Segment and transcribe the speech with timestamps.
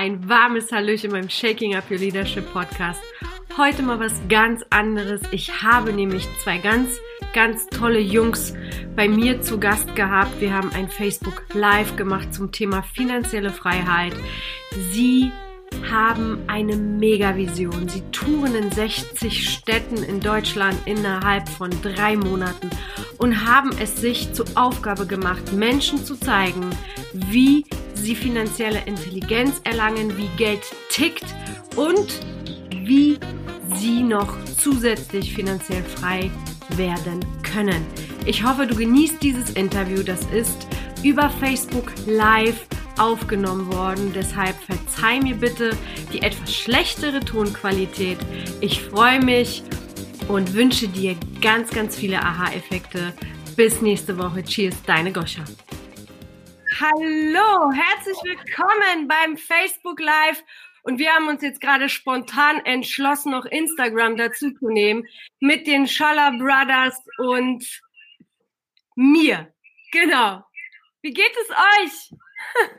[0.00, 3.02] ein warmes Hallöchen beim Shaking Up Your Leadership Podcast.
[3.58, 5.20] Heute mal was ganz anderes.
[5.30, 6.98] Ich habe nämlich zwei ganz,
[7.34, 8.54] ganz tolle Jungs
[8.96, 10.40] bei mir zu Gast gehabt.
[10.40, 14.14] Wir haben ein Facebook Live gemacht zum Thema finanzielle Freiheit.
[14.90, 15.30] Sie
[15.90, 17.86] haben eine Mega-Vision.
[17.90, 22.70] Sie touren in 60 Städten in Deutschland innerhalb von drei Monaten
[23.18, 26.70] und haben es sich zur Aufgabe gemacht, Menschen zu zeigen,
[27.12, 27.64] wie
[27.94, 31.24] sie finanzielle Intelligenz erlangen, wie Geld tickt
[31.76, 32.20] und
[32.70, 33.18] wie
[33.76, 36.30] sie noch zusätzlich finanziell frei
[36.76, 37.84] werden können.
[38.26, 40.02] Ich hoffe, du genießt dieses Interview.
[40.02, 40.66] Das ist
[41.02, 42.66] über Facebook Live
[42.98, 44.12] aufgenommen worden.
[44.14, 45.70] Deshalb verzeih mir bitte
[46.12, 48.18] die etwas schlechtere Tonqualität.
[48.60, 49.62] Ich freue mich
[50.28, 53.14] und wünsche dir ganz, ganz viele Aha-Effekte.
[53.56, 54.42] Bis nächste Woche.
[54.44, 55.42] Cheers, deine Goscha.
[56.80, 60.42] Hallo, herzlich willkommen beim Facebook Live.
[60.82, 65.06] Und wir haben uns jetzt gerade spontan entschlossen, noch Instagram dazu zu nehmen
[65.40, 67.66] mit den Schaller Brothers und
[68.96, 69.52] mir.
[69.92, 70.42] Genau.
[71.02, 72.18] Wie geht es euch?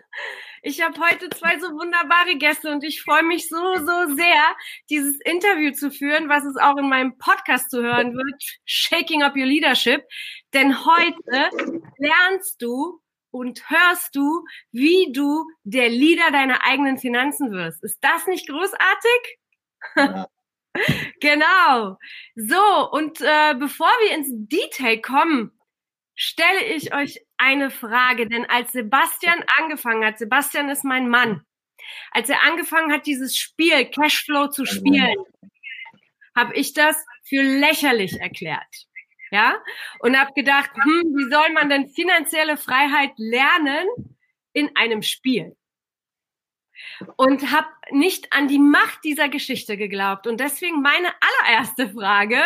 [0.64, 4.56] Ich habe heute zwei so wunderbare Gäste und ich freue mich so, so sehr,
[4.92, 9.36] dieses Interview zu führen, was es auch in meinem Podcast zu hören wird, Shaking Up
[9.36, 10.04] Your Leadership.
[10.54, 11.50] Denn heute
[11.98, 17.84] lernst du und hörst du, wie du der Leader deiner eigenen Finanzen wirst.
[17.84, 19.40] Ist das nicht großartig?
[19.96, 20.28] Ja.
[21.20, 21.98] genau.
[22.36, 25.52] So, und äh, bevor wir ins Detail kommen,
[26.16, 31.46] stelle ich euch eine Frage, denn als Sebastian angefangen hat, Sebastian ist mein Mann,
[32.12, 35.16] als er angefangen hat, dieses Spiel Cashflow zu spielen,
[36.36, 38.88] habe ich das für lächerlich erklärt.
[39.32, 39.56] Ja,
[40.00, 43.88] und habe gedacht, hm, wie soll man denn finanzielle Freiheit lernen
[44.54, 45.56] in einem Spiel?
[47.16, 50.28] und habe nicht an die Macht dieser Geschichte geglaubt.
[50.28, 52.40] Und deswegen meine allererste Frage,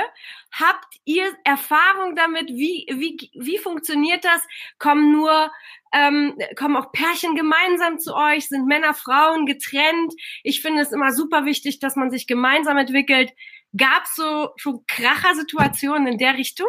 [0.51, 4.41] habt ihr Erfahrung damit, wie, wie, wie funktioniert das?
[4.79, 5.51] Kommen nur,
[5.93, 8.47] ähm, kommen auch Pärchen gemeinsam zu euch?
[8.47, 10.13] Sind Männer, Frauen getrennt?
[10.43, 13.31] Ich finde es immer super wichtig, dass man sich gemeinsam entwickelt.
[13.77, 16.67] Gab es so schon Krachersituationen in der Richtung?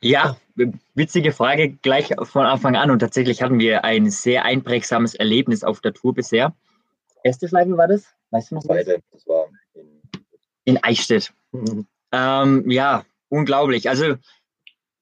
[0.00, 0.36] Ja,
[0.94, 2.90] witzige Frage gleich von Anfang an.
[2.90, 6.54] Und tatsächlich hatten wir ein sehr einprägsames Erlebnis auf der Tour bisher.
[7.24, 8.04] Erste Schleife war das?
[8.30, 8.62] Weißt du noch?
[8.62, 10.02] Zweite, das war in,
[10.64, 11.32] in Eichstätt.
[11.52, 11.86] Mhm.
[12.12, 13.88] Ähm, ja, unglaublich.
[13.88, 14.16] Also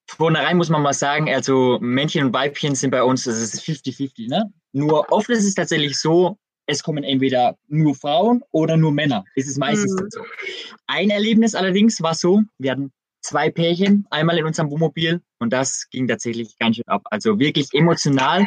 [0.08, 4.28] vornherein muss man mal sagen, also Männchen und Weibchen sind bei uns, das ist 50-50.
[4.28, 4.52] Ne?
[4.72, 9.24] Nur oft ist es tatsächlich so, es kommen entweder nur Frauen oder nur Männer.
[9.36, 10.08] Das ist meistens mhm.
[10.10, 10.20] so.
[10.86, 15.88] Ein Erlebnis allerdings war so, wir hatten zwei Pärchen, einmal in unserem Wohnmobil und das
[15.90, 17.02] ging tatsächlich ganz schön ab.
[17.10, 18.46] Also wirklich emotional.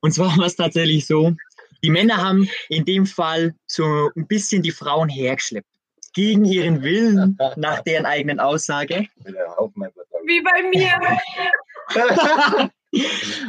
[0.00, 1.34] Und zwar war es tatsächlich so,
[1.82, 5.66] die Männer haben in dem Fall so ein bisschen die Frauen hergeschleppt.
[6.12, 9.06] Gegen ihren Willen, nach deren eigenen Aussage.
[9.24, 10.98] Wie bei mir.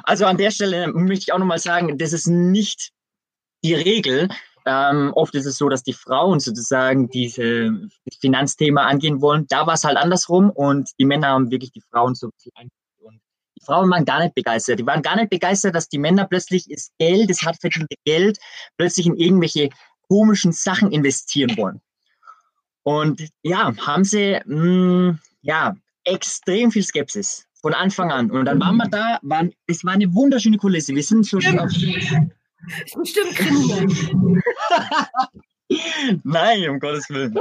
[0.04, 2.92] also an der Stelle möchte ich auch nochmal sagen, das ist nicht
[3.64, 4.30] die Regel.
[4.66, 7.72] Ähm, oft ist es so, dass die Frauen sozusagen diese
[8.20, 9.48] Finanzthema angehen wollen.
[9.48, 13.20] Da war es halt andersrum und die Männer haben wirklich die Frauen so ein und
[13.58, 14.80] die Frauen waren gar nicht begeistert.
[14.80, 18.38] Die waren gar nicht begeistert, dass die Männer plötzlich das Geld, das hart verdiente Geld,
[18.78, 19.70] plötzlich in irgendwelche
[20.08, 21.82] komischen Sachen investieren wollen.
[22.84, 28.32] Und ja, haben sie mh, mm, ja extrem viel Skepsis von Anfang an.
[28.32, 30.96] Und dann waren wir da, waren, es war eine wunderschöne Kulisse.
[30.96, 31.72] Wir sind schon auf
[32.86, 34.42] ist bestimmt kriminell.
[36.24, 37.34] Nein, um Gottes Willen.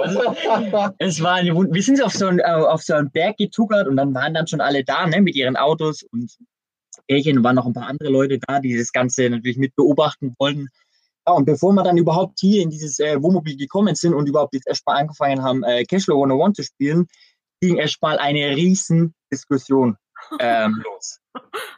[0.98, 3.88] es war eine Wund wir sind auf so, einen, äh, auf so einen Berg getuckert
[3.88, 6.30] und dann waren dann schon alle da ne, mit ihren Autos und
[7.08, 10.68] Pärchen waren noch ein paar andere Leute da, die das Ganze natürlich mit beobachten wollten.
[11.26, 14.54] Ja, und bevor wir dann überhaupt hier in dieses äh, Wohnmobil gekommen sind und überhaupt
[14.54, 17.06] jetzt erstmal angefangen haben, äh, Cashflow 101 zu spielen,
[17.60, 19.96] ging erstmal eine riesen Diskussion
[20.38, 21.20] ähm, los.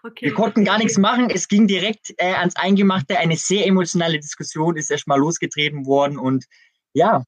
[0.03, 0.27] Okay.
[0.27, 1.31] Wir konnten gar nichts machen.
[1.31, 3.19] Es ging direkt äh, ans Eingemachte.
[3.19, 6.19] Eine sehr emotionale Diskussion ist erstmal losgetreten worden.
[6.19, 6.47] Und
[6.93, 7.25] ja,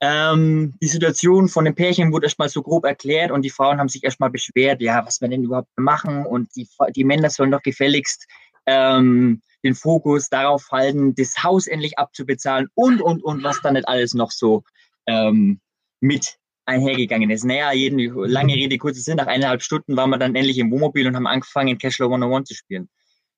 [0.00, 3.88] ähm, die Situation von den Pärchen wurde erstmal so grob erklärt und die Frauen haben
[3.88, 6.24] sich erstmal beschwert, ja, was wir denn überhaupt machen.
[6.24, 8.26] Und die, die Männer sollen doch gefälligst
[8.66, 13.88] ähm, den Fokus darauf halten, das Haus endlich abzubezahlen und, und, und, was dann nicht
[13.88, 14.62] alles noch so
[15.06, 15.60] ähm,
[16.00, 16.38] mit
[16.70, 17.44] einhergegangen ist.
[17.44, 21.06] Naja, jeden, lange Rede, kurzer Sinn, nach eineinhalb Stunden waren wir dann endlich im Wohnmobil
[21.06, 22.88] und haben angefangen, Cashflow 101 zu spielen.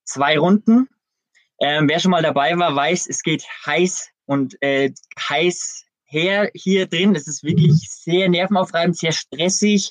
[0.04, 0.88] Zwei Runden.
[1.60, 6.86] Ähm, wer schon mal dabei war, weiß, es geht heiß und äh, heiß her hier
[6.86, 7.14] drin.
[7.14, 9.90] Es ist wirklich sehr nervenaufreibend, sehr stressig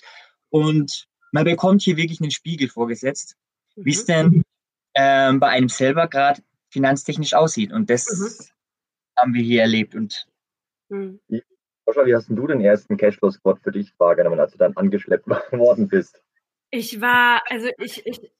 [0.49, 3.35] und man bekommt hier wirklich einen Spiegel vorgesetzt,
[3.75, 4.43] wie es denn
[4.95, 7.71] ähm, bei einem selber gerade finanztechnisch aussieht.
[7.71, 8.45] Und das mhm.
[9.17, 9.95] haben wir hier erlebt.
[9.95, 10.27] Und
[10.89, 11.19] mhm.
[11.91, 15.89] Joshua, wie hast du den ersten Cashflow-Squad für dich wahrgenommen, als du dann angeschleppt worden
[15.89, 16.21] bist?
[16.69, 18.31] Ich war, also ich, ich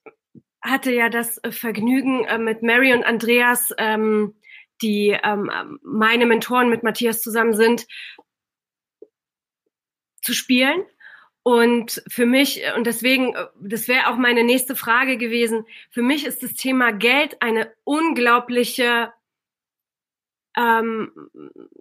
[0.62, 4.36] hatte ja das Vergnügen äh, mit Mary und Andreas, ähm,
[4.82, 7.88] die ähm, meine Mentoren mit Matthias zusammen sind,
[10.22, 10.86] zu spielen.
[11.44, 16.42] Und für mich, und deswegen, das wäre auch meine nächste Frage gewesen, für mich ist
[16.42, 19.12] das Thema Geld eine unglaubliche
[20.58, 21.12] ähm,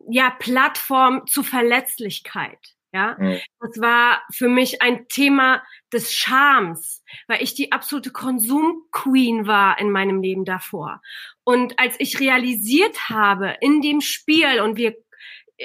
[0.09, 2.59] ja, Plattform zu Verletzlichkeit.
[2.93, 3.39] Ja, mhm.
[3.61, 5.63] das war für mich ein Thema
[5.93, 11.01] des Schams, weil ich die absolute Konsumqueen war in meinem Leben davor.
[11.45, 14.97] Und als ich realisiert habe in dem Spiel und wir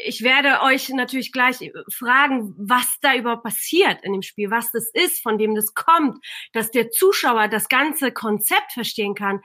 [0.03, 4.89] ich werde euch natürlich gleich fragen, was da überhaupt passiert in dem Spiel, was das
[4.93, 6.17] ist, von dem das kommt,
[6.51, 9.41] dass der Zuschauer das ganze Konzept verstehen kann.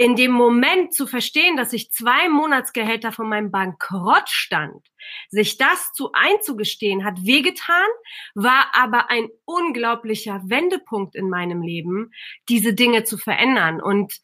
[0.00, 4.86] In dem Moment zu verstehen, dass ich zwei Monatsgehälter von meinem Bankrott stand,
[5.28, 7.88] sich das zu einzugestehen, hat wehgetan,
[8.36, 12.12] war aber ein unglaublicher Wendepunkt in meinem Leben,
[12.48, 13.82] diese Dinge zu verändern.
[13.82, 14.20] Und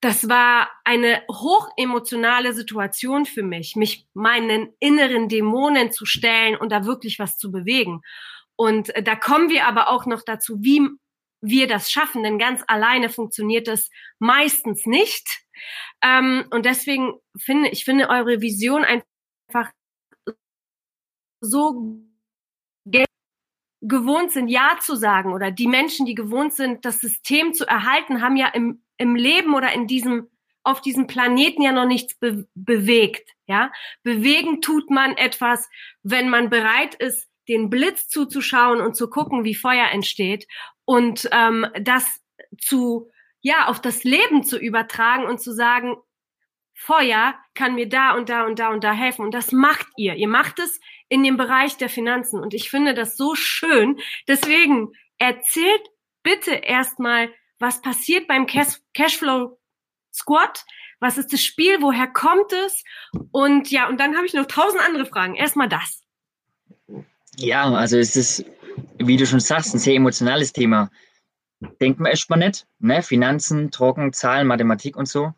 [0.00, 6.86] das war eine hochemotionale Situation für mich, mich meinen inneren Dämonen zu stellen und da
[6.86, 8.02] wirklich was zu bewegen.
[8.56, 10.88] Und äh, da kommen wir aber auch noch dazu, wie
[11.42, 15.42] wir das schaffen, denn ganz alleine funktioniert das meistens nicht.
[16.02, 19.70] Ähm, und deswegen finde ich finde eure Vision einfach
[21.40, 22.00] so
[23.82, 28.22] gewohnt sind, Ja zu sagen oder die Menschen, die gewohnt sind, das System zu erhalten,
[28.22, 30.28] haben ja im im Leben oder in diesem
[30.64, 33.72] auf diesem Planeten ja noch nichts be bewegt, ja?
[34.04, 35.68] Bewegen tut man etwas,
[36.04, 40.46] wenn man bereit ist, den Blitz zuzuschauen und zu gucken, wie Feuer entsteht
[40.84, 42.04] und ähm, das
[42.58, 43.10] zu
[43.40, 45.96] ja auf das Leben zu übertragen und zu sagen,
[46.74, 50.14] Feuer kann mir da und da und da und da helfen und das macht ihr.
[50.14, 54.00] Ihr macht es in dem Bereich der Finanzen und ich finde das so schön.
[54.26, 55.82] Deswegen erzählt
[56.22, 59.58] bitte erstmal was passiert beim Cash Cashflow
[60.12, 60.64] Squad?
[60.98, 61.80] Was ist das Spiel?
[61.80, 62.84] Woher kommt es?
[63.30, 65.34] Und ja, und dann habe ich noch tausend andere Fragen.
[65.34, 66.01] Erstmal das.
[67.36, 68.44] Ja, also es ist,
[68.98, 70.90] wie du schon sagst, ein sehr emotionales Thema.
[71.80, 73.02] Denkt man erstmal nicht, ne?
[73.02, 75.32] Finanzen, Trocken, Zahlen, Mathematik und so.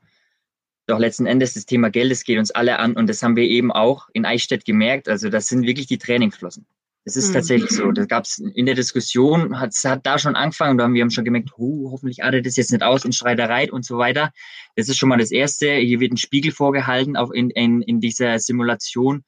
[0.86, 3.44] Doch letzten Endes das Thema Geld, das geht uns alle an und das haben wir
[3.44, 5.08] eben auch in Eichstätt gemerkt.
[5.08, 6.66] Also das sind wirklich die Trainingsflossen.
[7.06, 7.34] Es ist mhm.
[7.34, 7.90] tatsächlich so.
[7.92, 11.10] Da gab es in der Diskussion, hat, hat da schon angefangen, da haben wir haben
[11.10, 14.32] schon gemerkt, oh, hoffentlich artet das jetzt nicht aus in Streiterei und so weiter.
[14.76, 15.72] Das ist schon mal das Erste.
[15.74, 19.24] Hier wird ein Spiegel vorgehalten auch in, in, in dieser Simulation.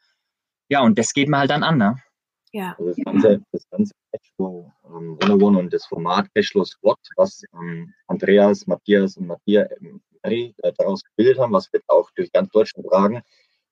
[0.69, 1.97] Ja, und das geht mir halt dann an, ne?
[2.53, 2.77] Ja.
[2.79, 7.93] Also das ganze, das ganze Cashflow ähm, 101 und das Format Cashflow Squad, was ähm,
[8.07, 9.69] Andreas, Matthias und Matthias
[10.23, 13.23] äh, daraus gebildet haben, was wir auch durch ganz Deutschland tragen,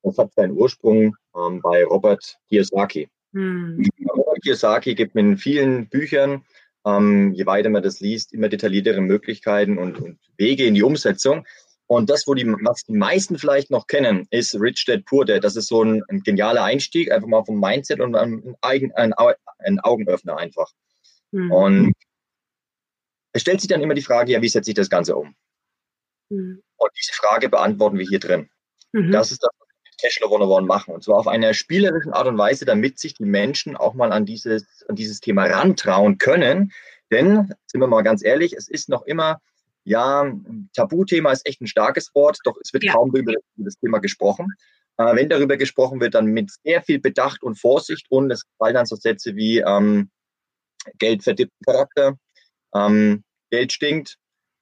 [0.02, 3.08] das hat seinen Ursprung ähm, bei Robert Kiyosaki.
[3.32, 3.82] Hm.
[4.42, 6.44] Kiyosaki gibt in vielen Büchern,
[6.84, 11.46] ähm, je weiter man das liest, immer detailliertere Möglichkeiten und, und, Wege in die Umsetzung.
[11.86, 15.44] Und das, wo die, was die meisten vielleicht noch kennen, ist Rich Dad Poor Dad.
[15.44, 19.80] Das ist so ein, ein genialer Einstieg, einfach mal vom Mindset und ein, ein, ein
[19.80, 20.70] Augenöffner einfach.
[21.32, 21.50] Hm.
[21.50, 21.92] Und
[23.32, 25.34] es stellt sich dann immer die Frage, ja, wie setze ich das Ganze um?
[26.30, 26.62] Hm.
[26.76, 28.48] Und diese Frage beantworten wir hier drin.
[28.92, 29.10] Mhm.
[29.10, 29.50] Das ist das,
[30.00, 30.94] Cashflow 101 machen.
[30.94, 34.26] Und zwar auf einer spielerischen Art und Weise, damit sich die Menschen auch mal an
[34.26, 36.72] dieses, an dieses Thema rantrauen können.
[37.10, 39.40] Denn, sind wir mal ganz ehrlich, es ist noch immer,
[39.84, 40.32] ja,
[40.74, 42.92] Tabuthema ist echt ein starkes Wort, doch es wird ja.
[42.92, 44.48] kaum über das Thema gesprochen.
[44.96, 48.74] Äh, wenn darüber gesprochen wird, dann mit sehr viel Bedacht und Vorsicht und es fallen
[48.74, 50.10] dann so Sätze wie ähm,
[50.98, 52.16] Geld verdippt Charakter,
[52.74, 54.16] ähm, Geld stinkt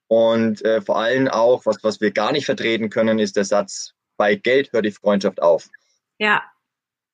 [0.08, 3.92] und äh, vor allem auch, was, was wir gar nicht vertreten können, ist der Satz,
[4.16, 5.68] bei Geld hört die Freundschaft auf.
[6.18, 6.42] Ja.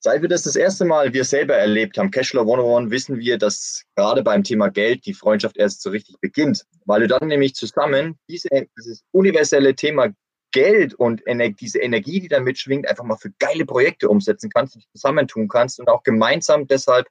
[0.00, 3.84] Seit wir das das erste Mal wir selber erlebt haben, Cashflow 101, wissen wir, dass
[3.96, 6.64] gerade beim Thema Geld die Freundschaft erst so richtig beginnt.
[6.84, 10.08] Weil du dann nämlich zusammen diese, dieses universelle Thema
[10.52, 14.76] Geld und Ener diese Energie, die da mitschwingt, einfach mal für geile Projekte umsetzen kannst,
[14.76, 17.06] dich zusammentun kannst und auch gemeinsam deshalb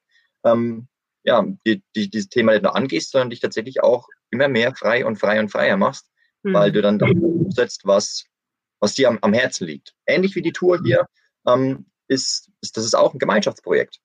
[0.46, 0.88] ähm,
[1.24, 5.06] ja, die, die, dieses Thema nicht nur angehst, sondern dich tatsächlich auch immer mehr frei
[5.06, 6.10] und frei und freier machst,
[6.44, 6.54] mhm.
[6.54, 8.26] weil du dann umsetzt, was
[8.80, 9.94] was dir am, am Herzen liegt.
[10.06, 11.08] Ähnlich wie die Tour hier
[11.48, 14.00] ähm, ist, ist, das ist auch ein Gemeinschaftsprojekt.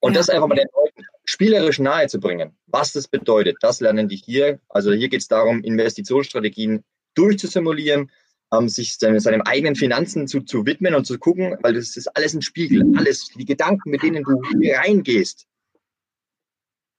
[0.00, 0.18] Und ja.
[0.18, 4.16] das einfach mal den Leuten spielerisch nahe zu bringen, was das bedeutet, das lernen die
[4.16, 4.60] hier.
[4.68, 8.10] Also hier geht es darum, Investitionsstrategien durchzusimulieren,
[8.52, 12.08] ähm, sich seine, seinem eigenen Finanzen zu, zu widmen und zu gucken, weil das ist
[12.08, 15.46] alles ein Spiegel, alles, die Gedanken, mit denen du hier reingehst,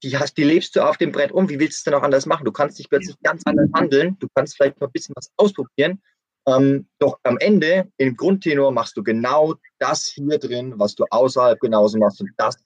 [0.04, 1.50] die hast, die lebst du auf dem Brett um.
[1.50, 2.46] Wie willst du es denn auch anders machen?
[2.46, 4.18] Du kannst dich plötzlich ganz anders handeln.
[4.20, 6.02] Du kannst vielleicht noch ein bisschen was ausprobieren.
[6.48, 11.60] Ähm, doch am Ende, im Grundtenor, machst du genau das hier drin, was du außerhalb
[11.60, 12.22] genauso machst.
[12.22, 12.64] Und das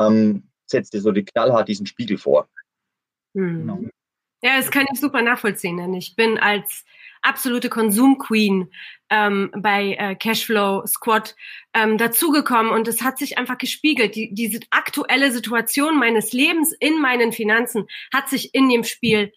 [0.00, 2.48] ähm, setzt dir so die knallhart diesen Spiegel vor.
[3.34, 3.60] Hm.
[3.60, 3.80] Genau.
[4.42, 6.84] Ja, das kann ich super nachvollziehen, denn ich bin als
[7.22, 8.70] absolute Konsum-Queen
[9.10, 11.36] ähm, bei äh, Cashflow Squad
[11.74, 14.14] ähm, dazugekommen und es hat sich einfach gespiegelt.
[14.14, 19.32] Die, diese aktuelle Situation meines Lebens in meinen Finanzen hat sich in dem Spiel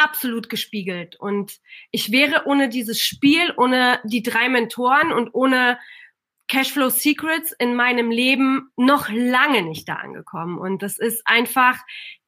[0.00, 1.16] absolut gespiegelt.
[1.16, 5.78] Und ich wäre ohne dieses Spiel, ohne die drei Mentoren und ohne
[6.48, 10.58] Cashflow Secrets in meinem Leben noch lange nicht da angekommen.
[10.58, 11.78] Und das ist einfach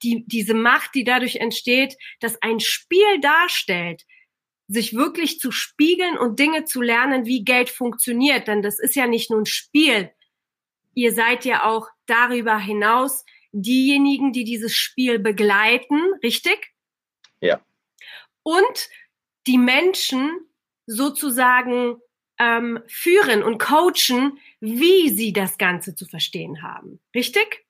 [0.03, 4.05] die, diese Macht, die dadurch entsteht, dass ein Spiel darstellt,
[4.69, 8.47] sich wirklich zu spiegeln und Dinge zu lernen, wie Geld funktioniert.
[8.47, 10.11] Denn das ist ja nicht nur ein Spiel.
[10.95, 16.72] Ihr seid ja auch darüber hinaus diejenigen, die dieses Spiel begleiten, richtig?
[17.43, 17.61] Ja.
[18.43, 18.89] Und
[19.47, 20.31] die Menschen
[20.87, 22.01] sozusagen
[22.39, 27.01] ähm, führen und coachen, wie sie das Ganze zu verstehen haben.
[27.15, 27.65] Richtig?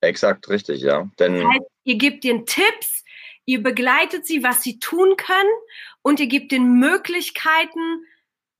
[0.00, 1.10] Exakt, richtig, ja.
[1.18, 3.04] Denn das heißt, ihr gebt ihnen Tipps,
[3.44, 5.50] ihr begleitet sie, was sie tun können
[6.02, 8.04] und ihr gebt ihnen Möglichkeiten,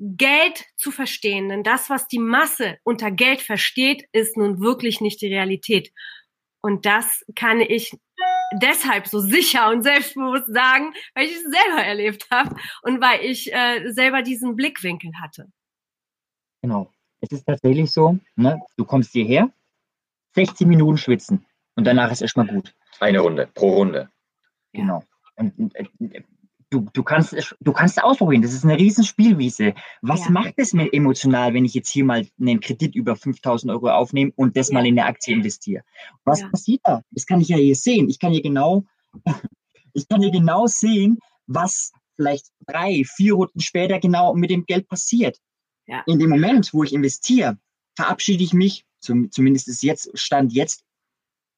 [0.01, 1.49] Geld zu verstehen.
[1.49, 5.93] Denn das, was die Masse unter Geld versteht, ist nun wirklich nicht die Realität.
[6.61, 7.93] Und das kann ich
[8.55, 13.53] deshalb so sicher und selbstbewusst sagen, weil ich es selber erlebt habe und weil ich
[13.53, 15.51] äh, selber diesen Blickwinkel hatte.
[16.63, 16.93] Genau.
[17.21, 18.61] Es ist tatsächlich so, ne?
[18.77, 19.51] du kommst hierher,
[20.35, 22.75] 60 Minuten schwitzen und danach ist erstmal gut.
[23.01, 24.09] Eine Runde, pro Runde.
[24.73, 25.03] Genau.
[25.37, 26.23] Und, äh,
[26.71, 28.43] du, du, kannst, du kannst ausprobieren.
[28.43, 29.75] Das ist eine riesen Spielwiese.
[30.03, 30.31] Was ja.
[30.31, 34.33] macht es mir emotional, wenn ich jetzt hier mal einen Kredit über 5000 Euro aufnehme
[34.37, 34.75] und das ja.
[34.75, 35.83] mal in eine Aktie investiere?
[36.25, 36.49] Was ja.
[36.49, 37.03] passiert da?
[37.11, 38.09] Das kann ich ja hier sehen.
[38.09, 38.85] Ich kann hier genau,
[39.95, 44.89] ich kann hier genau sehen, was vielleicht drei, vier Runden später genau mit dem Geld
[44.89, 45.39] passiert.
[46.05, 47.57] In dem Moment, wo ich investiere,
[47.97, 50.85] verabschiede ich mich, zum, zumindest ist jetzt, Stand jetzt,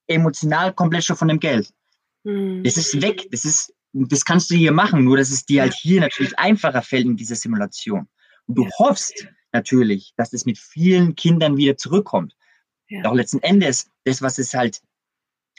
[0.06, 1.72] emotional komplett schon von dem Geld.
[2.22, 2.62] Mhm.
[2.62, 3.26] Das ist weg.
[3.32, 6.82] Das ist das kannst du hier machen, nur dass es dir halt hier natürlich einfacher
[6.82, 8.08] fällt in dieser Simulation.
[8.46, 8.70] Und du ja.
[8.78, 12.36] hoffst natürlich, dass es mit vielen Kindern wieder zurückkommt.
[12.88, 13.02] Ja.
[13.02, 14.80] Doch letzten Endes, das, was es halt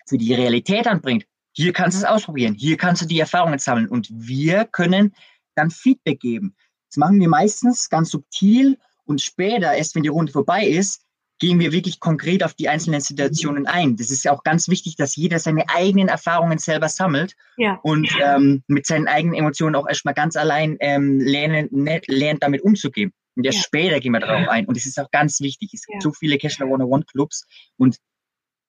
[0.08, 3.88] für die Realität anbringt, hier kannst du es ausprobieren, hier kannst du die Erfahrungen sammeln
[3.88, 5.14] und wir können
[5.56, 6.56] dann Feedback geben.
[6.90, 11.06] Das machen wir meistens ganz subtil und später, erst wenn die Runde vorbei ist,
[11.42, 13.96] gehen wir wirklich konkret auf die einzelnen Situationen ein.
[13.98, 17.80] Das ist ja auch ganz wichtig, dass jeder seine eigenen Erfahrungen selber sammelt ja.
[17.82, 22.62] und ähm, mit seinen eigenen Emotionen auch erstmal ganz allein ähm, lernen, ne, lernt, damit
[22.62, 23.12] umzugehen.
[23.36, 23.64] Und erst ja.
[23.64, 24.68] später gehen wir darauf ein.
[24.68, 25.72] Und es ist auch ganz wichtig.
[25.74, 27.98] Es gibt so viele Cashflow 101 Clubs und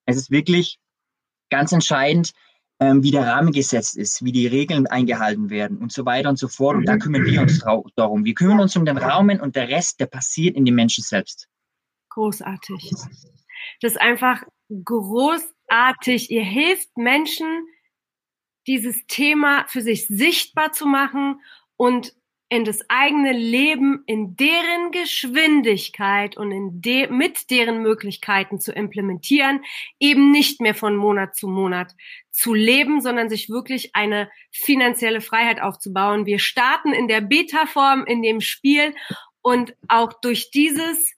[0.07, 0.79] es ist wirklich
[1.50, 2.33] ganz entscheidend,
[2.81, 6.38] ähm, wie der Rahmen gesetzt ist, wie die Regeln eingehalten werden und so weiter und
[6.38, 6.76] so fort.
[6.76, 7.62] Und da kümmern wir uns
[7.97, 8.25] darum.
[8.25, 11.49] Wir kümmern uns um den Rahmen und der Rest, der passiert in den Menschen selbst.
[12.14, 12.90] Großartig.
[13.81, 14.42] Das ist einfach
[14.85, 16.31] großartig.
[16.31, 17.66] Ihr hilft Menschen,
[18.66, 21.40] dieses Thema für sich sichtbar zu machen
[21.76, 22.14] und
[22.49, 29.64] in das eigene Leben in deren Geschwindigkeit und in de mit deren Möglichkeiten zu implementieren,
[29.99, 31.95] eben nicht mehr von Monat zu Monat
[32.31, 36.26] zu leben, sondern sich wirklich eine finanzielle Freiheit aufzubauen.
[36.26, 38.95] Wir starten in der Beta-Form in dem Spiel
[39.40, 41.14] und auch durch dieses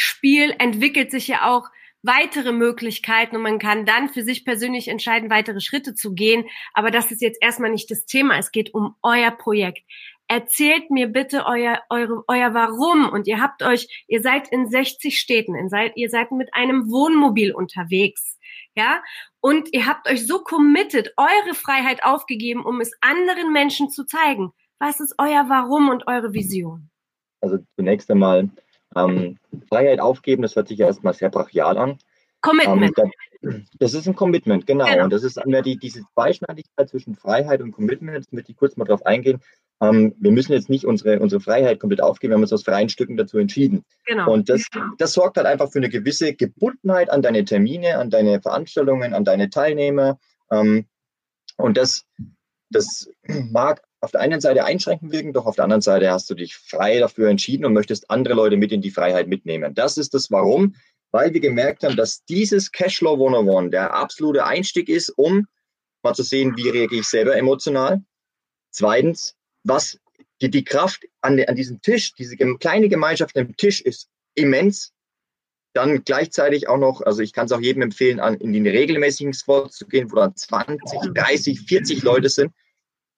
[0.00, 1.68] Spiel entwickelt sich ja auch
[2.02, 6.46] weitere Möglichkeiten und man kann dann für sich persönlich entscheiden, weitere Schritte zu gehen.
[6.72, 8.38] Aber das ist jetzt erstmal nicht das Thema.
[8.38, 9.82] Es geht um euer Projekt.
[10.26, 13.08] Erzählt mir bitte euer, eure, euer Warum.
[13.08, 16.90] Und ihr habt euch, ihr seid in 60 Städten, ihr seid, ihr seid mit einem
[16.90, 18.38] Wohnmobil unterwegs.
[18.76, 19.02] Ja,
[19.40, 24.52] und ihr habt euch so committed, eure Freiheit aufgegeben, um es anderen Menschen zu zeigen.
[24.78, 26.88] Was ist euer Warum und eure Vision?
[27.40, 28.48] Also zunächst einmal
[28.96, 31.98] ähm, Freiheit aufgeben, das hört sich ja erstmal sehr brachial an.
[32.40, 32.98] Commitment.
[33.42, 34.86] Ähm, das ist ein Commitment, genau.
[34.86, 35.04] genau.
[35.04, 38.16] Und das ist mehr die, diese Zweischneidigkeit zwischen Freiheit und Commitment.
[38.16, 39.40] Jetzt möchte ich kurz mal drauf eingehen.
[39.80, 42.90] Ähm, wir müssen jetzt nicht unsere, unsere Freiheit komplett aufgeben, wir haben uns aus freien
[42.90, 43.84] Stücken dazu entschieden.
[44.06, 44.30] Genau.
[44.30, 44.66] Und das,
[44.98, 49.24] das sorgt halt einfach für eine gewisse Gebundenheit an deine Termine, an deine Veranstaltungen, an
[49.24, 50.18] deine Teilnehmer.
[50.50, 50.86] Ähm,
[51.56, 52.04] und das,
[52.70, 56.34] das mag auf der einen Seite einschränkend wirken, doch auf der anderen Seite hast du
[56.34, 59.74] dich frei dafür entschieden und möchtest andere Leute mit in die Freiheit mitnehmen.
[59.74, 60.74] Das ist das Warum,
[61.10, 65.46] weil wir gemerkt haben, dass dieses Cashflow 101 der absolute Einstieg ist, um
[66.02, 68.02] mal zu sehen, wie reagiere ich selber emotional.
[68.70, 69.98] Zweitens, was
[70.40, 74.92] die, die Kraft an, an diesem Tisch, diese kleine Gemeinschaft am Tisch ist immens.
[75.74, 79.34] dann gleichzeitig auch noch, also ich kann es auch jedem empfehlen, an, in den regelmäßigen
[79.34, 82.52] Squats zu gehen, wo dann 20, 30, 40 Leute sind.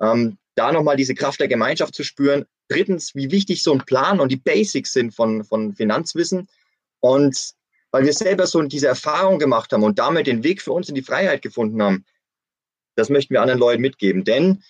[0.00, 2.44] Ähm, da nochmal diese Kraft der Gemeinschaft zu spüren.
[2.68, 6.48] Drittens, wie wichtig so ein Plan und die Basics sind von, von Finanzwissen.
[7.00, 7.54] Und
[7.90, 10.94] weil wir selber so diese Erfahrung gemacht haben und damit den Weg für uns in
[10.94, 12.04] die Freiheit gefunden haben,
[12.96, 14.24] das möchten wir anderen Leuten mitgeben.
[14.24, 14.62] Denn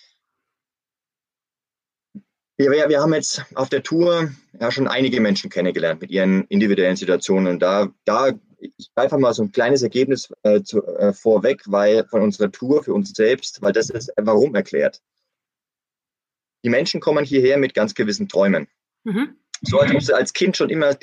[2.57, 6.95] wir, wir haben jetzt auf der Tour ja schon einige Menschen kennengelernt mit ihren individuellen
[6.95, 7.53] Situationen.
[7.53, 12.05] Und da, da ich greife mal so ein kleines Ergebnis äh, zu, äh, vorweg, weil
[12.05, 15.01] von unserer Tour für uns selbst, weil das ist warum erklärt.
[16.63, 18.67] Die Menschen kommen hierher mit ganz gewissen Träumen.
[19.03, 19.35] Mhm.
[19.61, 20.95] So als ob sie als Kind schon immer,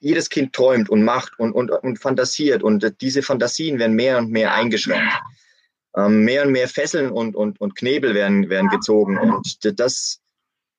[0.00, 4.30] jedes Kind träumt und macht und, und, und fantasiert und diese Fantasien werden mehr und
[4.30, 5.12] mehr eingeschränkt.
[5.96, 10.20] Ähm, mehr und mehr Fesseln und, und, und Knebel werden, werden gezogen und das,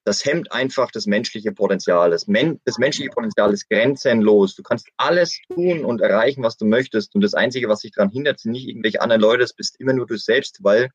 [0.06, 2.12] das hemmt einfach das menschliche Potenzial.
[2.12, 4.56] Das, Men das menschliche Potenzial ist grenzenlos.
[4.56, 7.16] Du kannst alles tun und erreichen, was du möchtest.
[7.16, 9.94] Und das Einzige, was dich daran hindert, sind nicht irgendwelche anderen Leute, das bist immer
[9.94, 10.90] nur du selbst, weil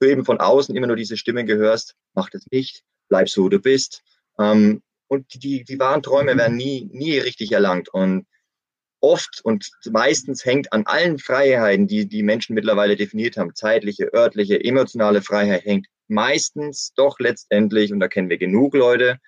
[0.00, 3.58] du eben von außen immer nur diese Stimme gehörst, mach das nicht, bleib so, du
[3.58, 4.02] bist.
[4.38, 7.88] Ähm, und die, die wahren Träume werden nie, nie richtig erlangt.
[7.88, 8.26] Und
[9.00, 14.62] oft und meistens hängt an allen Freiheiten, die die Menschen mittlerweile definiert haben, zeitliche, örtliche,
[14.64, 19.18] emotionale Freiheit, hängt meistens doch letztendlich, und da kennen wir genug Leute,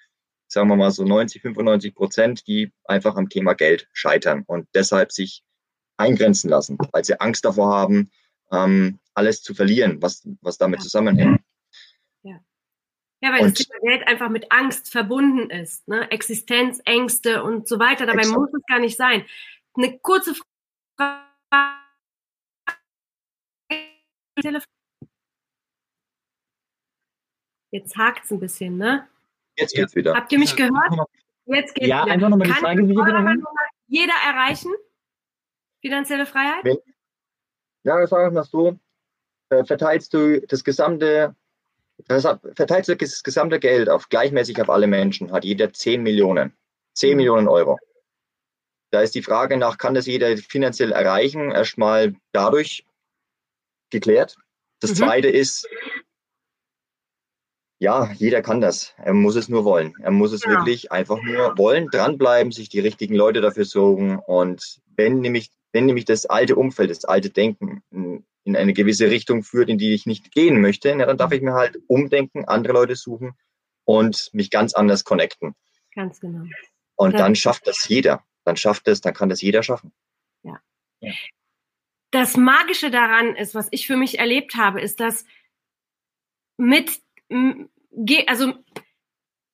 [0.49, 5.13] sagen wir mal so 90, 95 Prozent, die einfach am Thema Geld scheitern und deshalb
[5.13, 5.43] sich
[5.99, 8.11] eingrenzen lassen, weil sie Angst davor haben,
[8.53, 11.41] ähm, alles zu verlieren, was, was damit zusammenhängt.
[12.23, 12.39] Ja.
[13.23, 16.11] Ja, weil und, das Thema Geld einfach mit Angst verbunden ist, ne?
[16.11, 18.05] Existenzängste und so weiter.
[18.05, 18.39] Dabei exakt.
[18.39, 19.25] muss es gar nicht sein.
[19.75, 21.25] Eine kurze Frage.
[27.71, 29.09] Jetzt hakt es ein bisschen, ne?
[29.57, 30.15] Jetzt geht's wieder.
[30.15, 31.09] Habt ihr mich gehört?
[31.47, 32.13] Jetzt geht's ja, wieder.
[32.13, 33.37] einfach nochmal die Kann Frage wieder
[33.87, 34.73] jeder erreichen?
[35.81, 36.65] Finanzielle Freiheit?
[37.83, 38.79] Ja, sagen wir mal so,
[39.49, 41.35] verteilst du das gesamte,
[42.09, 46.57] verteilst du das gesamte Geld auf gleichmäßig auf alle Menschen, hat jeder 10 Millionen.
[46.95, 47.17] 10 mhm.
[47.17, 47.79] Millionen Euro.
[48.91, 52.85] Da ist die Frage nach, kann das jeder finanziell erreichen, erstmal dadurch
[53.91, 54.37] geklärt.
[54.81, 54.97] Das mhm.
[54.97, 55.69] zweite ist,
[57.79, 58.95] ja, jeder kann das.
[58.97, 59.93] Er muss es nur wollen.
[60.03, 60.51] Er muss es ja.
[60.51, 64.19] wirklich einfach nur wollen, dranbleiben, sich die richtigen Leute dafür suchen.
[64.19, 67.83] Und wenn nämlich, wenn nämlich das alte Umfeld, das alte Denken
[68.47, 71.43] in eine gewisse Richtung führt, in die ich nicht gehen möchte, na, dann darf ich
[71.43, 73.33] mir halt umdenken, andere Leute suchen
[73.85, 75.57] und mich ganz anders connecten.
[75.95, 76.45] Ganz genau.
[76.95, 78.25] Und dann, dann schafft das jeder.
[78.45, 79.93] Dann schafft es, dann kann das jeder schaffen.
[80.45, 80.61] Ja.
[81.01, 81.13] ja.
[82.13, 85.25] Das Magische daran ist, was ich für mich erlebt habe, ist, dass
[86.57, 87.03] mit
[88.29, 88.55] also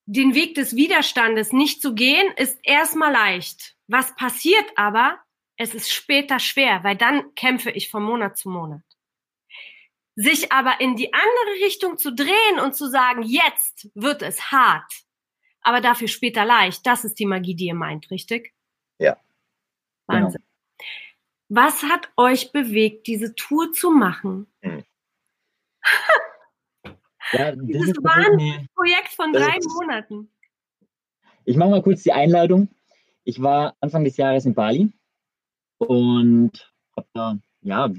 [0.05, 3.75] den Weg des Widerstandes nicht zu gehen, ist erstmal leicht.
[3.87, 5.19] Was passiert aber?
[5.57, 8.83] Es ist später schwer, weil dann kämpfe ich von Monat zu Monat.
[10.15, 14.93] Sich aber in die andere Richtung zu drehen und zu sagen, jetzt wird es hart,
[15.63, 18.53] aber dafür später leicht, das ist die Magie, die ihr meint, richtig?
[18.99, 19.17] Ja.
[20.07, 20.43] Wahnsinn.
[20.43, 20.89] Genau.
[21.49, 24.47] Was hat euch bewegt, diese Tour zu machen?
[24.63, 24.85] Hm.
[27.33, 30.29] Ja, Dieses Projekt von drei Monaten.
[31.47, 32.69] Ich mache mal kurz die Einladung.
[33.25, 34.93] Ich war Anfang des Jahres in Bali
[35.89, 37.91] und habe da, ja,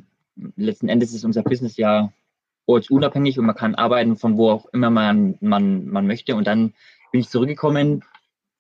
[0.56, 2.12] letzten Endes ist unser Business ja
[2.66, 6.36] ortsunabhängig und man kann arbeiten von wo auch immer man, man, man möchte.
[6.36, 6.74] Und dann
[7.12, 8.04] bin ich zurückgekommen,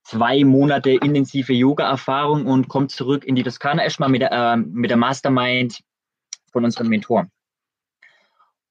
[0.03, 4.97] zwei Monate intensive Yoga-Erfahrung und komme zurück in die Toskana erstmal mit äh, mit der
[4.97, 5.81] Mastermind
[6.51, 7.27] von unserem Mentor.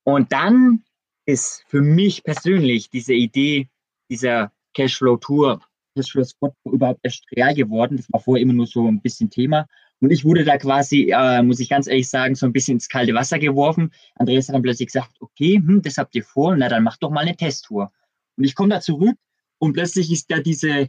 [0.05, 0.85] Und dann
[1.25, 3.69] ist für mich persönlich diese Idee
[4.11, 5.61] dieser Cashflow-Tour,
[5.97, 7.97] Cashflow-Spot überhaupt erst real geworden.
[7.97, 9.67] Das war vorher immer nur so ein bisschen Thema.
[10.03, 12.89] Und ich wurde da quasi, äh, muss ich ganz ehrlich sagen, so ein bisschen ins
[12.89, 13.93] kalte Wasser geworfen.
[14.17, 17.11] Andreas hat dann plötzlich gesagt, okay, hm, das habt ihr vor, na dann macht doch
[17.11, 17.93] mal eine Testtour.
[18.37, 19.17] Und ich komme da zurück
[19.59, 20.89] und plötzlich ist da diese,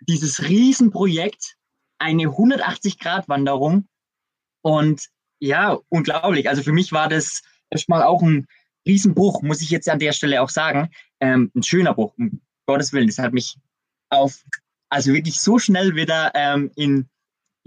[0.00, 1.56] dieses Riesenprojekt
[1.98, 3.88] eine 180-Grad-Wanderung.
[4.62, 5.06] Und
[5.38, 6.48] ja, unglaublich.
[6.48, 8.46] Also für mich war das erstmal auch ein
[8.86, 10.88] Riesenbruch, muss ich jetzt an der Stelle auch sagen.
[11.20, 13.08] Ähm, ein schöner Bruch, um Gottes Willen.
[13.08, 13.58] Das hat mich
[14.08, 14.42] auf,
[14.88, 17.06] also wirklich so schnell wieder ähm, in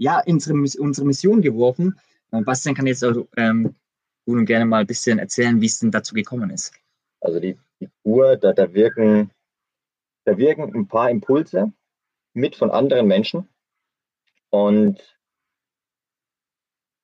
[0.00, 2.00] ja, unsere, unsere Mission geworfen.
[2.30, 3.74] Und Bastian kann jetzt auch ähm,
[4.24, 6.72] gut und gerne mal ein bisschen erzählen, wie es denn dazu gekommen ist.
[7.20, 9.30] Also die, die Uhr, da, da, wirken,
[10.24, 11.72] da wirken ein paar Impulse
[12.32, 13.46] mit von anderen Menschen.
[14.48, 15.18] Und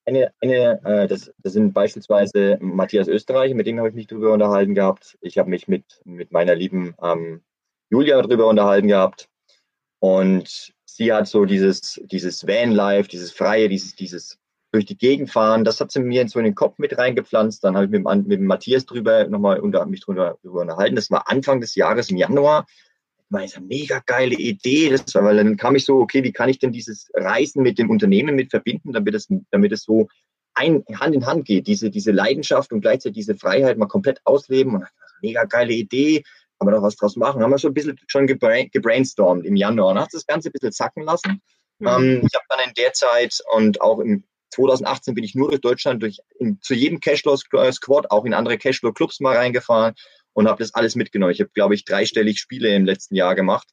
[0.07, 4.33] eine, eine äh, das, das sind beispielsweise Matthias Österreich, mit dem habe ich mich darüber
[4.33, 5.19] unterhalten gehabt.
[5.21, 7.43] Ich habe mich mit, mit meiner lieben ähm,
[7.91, 9.29] Julia darüber unterhalten gehabt.
[10.07, 14.39] Und sie hat so dieses, dieses Van-Life, dieses Freie, dieses, dieses
[14.71, 17.65] durch die Gegend fahren, das hat sie mir so in den Kopf mit reingepflanzt.
[17.65, 20.95] Dann habe ich mit, mit Matthias drüber nochmal unter, mich drüber, drüber unterhalten.
[20.95, 22.67] Das war Anfang des Jahres im Januar.
[22.69, 24.91] Ich meine, das ist eine mega geile Idee.
[24.91, 27.77] Das war, weil dann kam ich so, okay, wie kann ich denn dieses Reisen mit
[27.79, 30.07] dem Unternehmen mit verbinden, damit es, damit es so
[30.55, 34.77] ein, Hand in Hand geht, diese, diese Leidenschaft und gleichzeitig diese Freiheit mal komplett ausleben.
[34.77, 34.85] Und
[35.21, 36.23] mega geile Idee,
[36.59, 37.43] kann man doch was draus machen.
[37.43, 40.73] Haben wir schon ein bisschen schon gebrainstormt im Januar und hat das Ganze ein bisschen
[40.73, 41.43] zacken lassen.
[41.79, 41.87] Mhm.
[41.87, 45.61] Ähm, ich habe dann in der Zeit und auch im 2018 bin ich nur durch
[45.61, 49.95] Deutschland, durch in, zu jedem Cashflow-Squad, auch in andere Cashflow-Clubs mal reingefahren
[50.33, 51.33] und habe das alles mitgenommen.
[51.33, 53.69] Ich habe, glaube ich, dreistellig Spiele im letzten Jahr gemacht,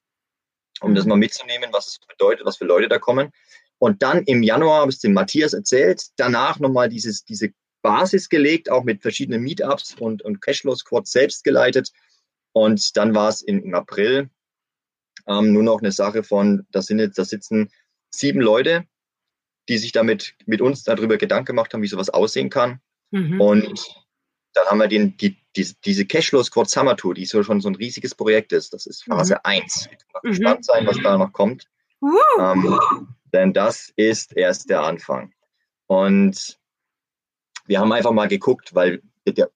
[0.82, 0.96] um mhm.
[0.96, 3.32] das mal mitzunehmen, was es bedeutet, was für Leute da kommen.
[3.78, 7.50] Und dann im Januar habe ich es dem Matthias erzählt, danach nochmal dieses, diese
[7.82, 11.92] Basis gelegt, auch mit verschiedenen Meetups und, und Cashflow-Squads selbst geleitet.
[12.54, 14.30] Und dann war es im April
[15.28, 17.72] ähm, nur noch eine Sache von, da sind jetzt, da sitzen
[18.10, 18.86] sieben Leute,
[19.70, 22.80] die sich damit mit uns darüber Gedanken gemacht haben, wie sowas aussehen kann.
[23.12, 23.40] Mhm.
[23.40, 24.04] Und
[24.54, 27.70] dann haben wir den, die, die, diese Cashflow Squad Summer Tour, die so schon so
[27.70, 28.74] ein riesiges Projekt ist.
[28.74, 29.40] Das ist Phase mhm.
[29.44, 29.90] 1.
[29.92, 30.30] Ich kann mhm.
[30.30, 31.68] gespannt sein, was da noch kommt.
[32.02, 32.12] Uh.
[32.40, 32.80] Ähm,
[33.34, 35.34] denn das ist erst der Anfang.
[35.88, 36.60] Und
[37.66, 39.50] wir haben einfach mal geguckt, weil der,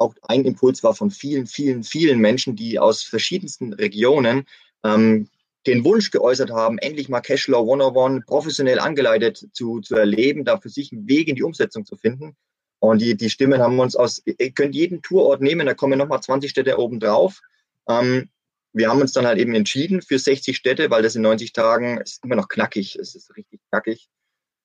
[0.00, 4.46] auch ein Impuls war von vielen, vielen, vielen Menschen, die aus verschiedensten Regionen
[4.84, 5.28] ähm,
[5.66, 10.70] den Wunsch geäußert haben, endlich mal Cashflow 101 professionell angeleitet zu, zu erleben, da für
[10.70, 12.34] sich einen Weg in die Umsetzung zu finden.
[12.78, 16.22] Und die, die Stimmen haben uns aus, ihr könnt jeden Tourort nehmen, da kommen nochmal
[16.22, 17.42] 20 Städte oben drauf.
[17.86, 18.30] Ähm,
[18.72, 21.98] wir haben uns dann halt eben entschieden für 60 Städte, weil das in 90 Tagen
[21.98, 24.08] ist immer noch knackig, es ist richtig knackig.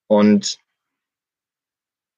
[0.07, 0.59] Und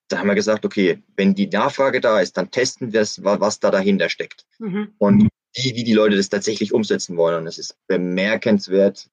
[0.10, 3.60] da haben wir gesagt, okay, wenn die Nachfrage da ist, dann testen wir es, was
[3.60, 4.46] da dahinter steckt.
[4.60, 4.94] Mhm.
[4.98, 7.42] Und wie, wie die Leute das tatsächlich umsetzen wollen.
[7.42, 9.10] Und es ist bemerkenswert,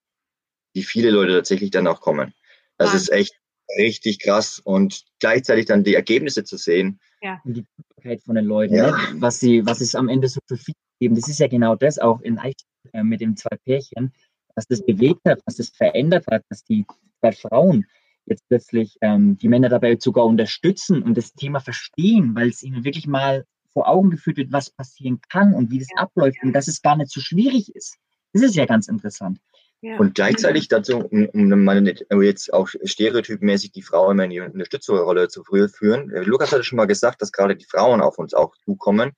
[0.73, 2.33] wie viele Leute tatsächlich dann auch kommen.
[2.77, 2.97] Das ja.
[2.97, 3.35] ist echt
[3.77, 6.99] richtig krass und gleichzeitig dann die Ergebnisse zu sehen.
[7.21, 7.41] Ja.
[7.43, 8.91] Und die Dankbarkeit von den Leuten, ja.
[8.91, 9.21] ne?
[9.21, 11.15] was sie, was es am Ende so für viel geben.
[11.15, 14.13] Das ist ja genau das auch in äh, mit den zwei Pärchen,
[14.55, 16.85] was das bewegt hat, was das verändert hat, dass die
[17.19, 17.85] zwei Frauen
[18.25, 22.83] jetzt plötzlich ähm, die Männer dabei sogar unterstützen und das Thema verstehen, weil es ihnen
[22.83, 26.47] wirklich mal vor Augen geführt wird, was passieren kann und wie das ja, abläuft ja.
[26.47, 27.97] und dass es gar nicht so schwierig ist.
[28.33, 29.39] Das ist ja ganz interessant.
[29.81, 29.97] Ja.
[29.97, 34.39] Und gleichzeitig dazu, um, um mal nicht jetzt auch stereotypmäßig die Frau immer in die
[34.39, 36.09] Unterstützerrolle zu früh führen.
[36.09, 39.11] Äh, Lukas hatte schon mal gesagt, dass gerade die Frauen auf uns auch zukommen,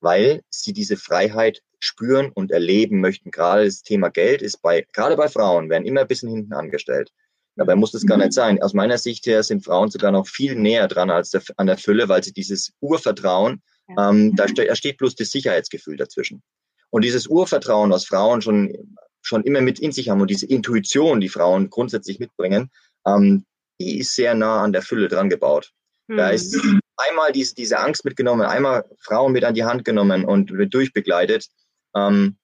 [0.00, 3.30] weil sie diese Freiheit spüren und erleben möchten.
[3.30, 7.12] Gerade das Thema Geld ist bei, gerade bei Frauen, werden immer ein bisschen hinten angestellt.
[7.60, 8.62] Dabei muss das gar nicht sein.
[8.62, 11.76] Aus meiner Sicht her sind Frauen sogar noch viel näher dran als der, an der
[11.76, 14.08] Fülle, weil sie dieses Urvertrauen, ja.
[14.08, 16.42] ähm, da, ste da steht bloß das Sicherheitsgefühl dazwischen.
[16.88, 18.72] Und dieses Urvertrauen, was Frauen schon,
[19.20, 22.70] schon immer mit in sich haben und diese Intuition, die Frauen grundsätzlich mitbringen,
[23.06, 23.44] ähm,
[23.78, 25.70] die ist sehr nah an der Fülle dran gebaut.
[26.06, 26.16] Mhm.
[26.16, 26.58] Da ist
[26.96, 31.46] einmal diese, diese Angst mitgenommen, einmal Frauen mit an die Hand genommen und durchbegleitet.
[31.94, 32.38] Ähm,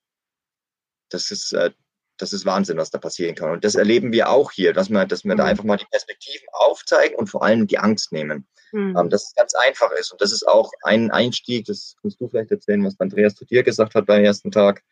[1.08, 1.70] das ist, äh,
[2.18, 3.50] das ist Wahnsinn, was da passieren kann.
[3.50, 5.38] Und das erleben wir auch hier, dass wir, dass wir mhm.
[5.38, 8.46] da einfach mal die Perspektiven aufzeigen und vor allem die Angst nehmen.
[8.72, 8.96] Mhm.
[8.98, 10.12] Ähm, dass es ganz einfach ist.
[10.12, 13.62] Und das ist auch ein Einstieg, das kannst du vielleicht erzählen, was Andreas zu dir
[13.62, 14.82] gesagt hat beim ersten Tag.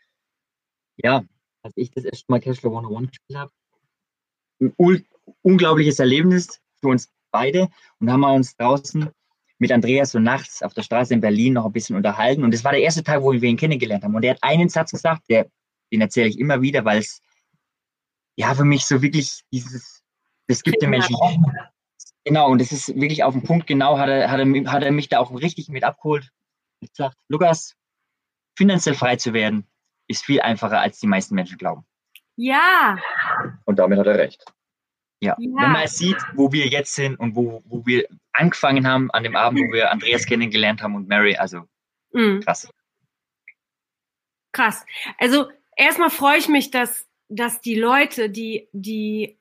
[0.96, 1.24] Ja,
[1.62, 3.52] als ich das erste Mal Cashflow 101 gespielt habe,
[4.60, 5.04] ein
[5.42, 7.68] unglaubliches Erlebnis für uns beide.
[7.98, 9.10] Und haben wir uns draußen
[9.58, 12.44] mit Andreas so nachts auf der Straße in Berlin noch ein bisschen unterhalten.
[12.44, 14.14] Und das war der erste Tag, wo wir ihn kennengelernt haben.
[14.14, 15.48] Und er hat einen Satz gesagt, der
[15.92, 17.20] den erzähle ich immer wieder, weil es
[18.36, 20.02] ja für mich so wirklich dieses,
[20.46, 21.16] es gibt den Menschen.
[22.24, 24.92] Genau, und das ist wirklich auf den Punkt genau, hat er, hat er, hat er
[24.92, 26.30] mich da auch richtig mit abgeholt.
[26.80, 27.74] Ich gesagt, Lukas,
[28.56, 29.66] finanziell frei zu werden,
[30.08, 31.84] ist viel einfacher, als die meisten Menschen glauben.
[32.36, 32.98] Ja.
[33.64, 34.44] Und damit hat er recht.
[35.20, 35.36] Ja.
[35.38, 35.62] ja.
[35.62, 39.36] Wenn man sieht, wo wir jetzt sind und wo, wo wir angefangen haben an dem
[39.36, 41.62] Abend, wo wir Andreas kennengelernt haben und Mary, also
[42.12, 42.40] mhm.
[42.40, 42.68] krass.
[44.52, 44.84] Krass.
[45.18, 49.38] Also erstmal freue ich mich, dass, dass die Leute, die, die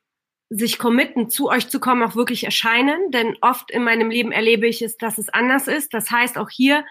[0.50, 3.10] sich committen, zu euch zu kommen, auch wirklich erscheinen.
[3.10, 5.94] Denn oft in meinem Leben erlebe ich es, dass es anders ist.
[5.94, 6.84] Das heißt auch hier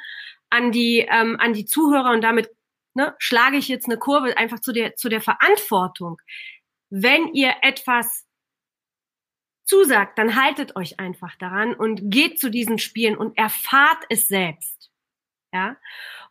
[0.49, 2.49] an die, ähm, an die Zuhörer und damit
[2.93, 6.21] ne, schlage ich jetzt eine Kurve einfach zu der, zu der Verantwortung.
[6.89, 8.25] Wenn ihr etwas
[9.65, 14.91] zusagt, dann haltet euch einfach daran und geht zu diesen Spielen und erfahrt es selbst.
[15.51, 15.77] Ja.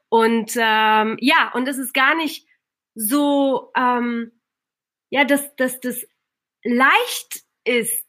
[0.09, 2.47] Und ähm, ja, und es ist gar nicht
[2.95, 4.33] so, ähm,
[5.11, 6.07] ja, dass, dass das
[6.65, 8.07] leicht ist,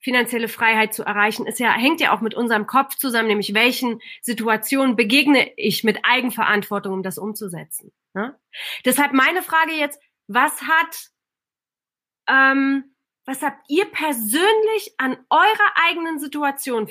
[0.00, 4.00] finanzielle Freiheit zu erreichen, ist ja, hängt ja auch mit unserem Kopf zusammen, nämlich welchen
[4.20, 7.90] Situationen begegne ich mit Eigenverantwortung, um das umzusetzen.
[8.12, 8.38] Ne?
[8.84, 11.10] Deshalb meine Frage jetzt, was hat
[12.28, 12.94] ähm,
[13.26, 16.86] was habt ihr persönlich an eurer eigenen Situation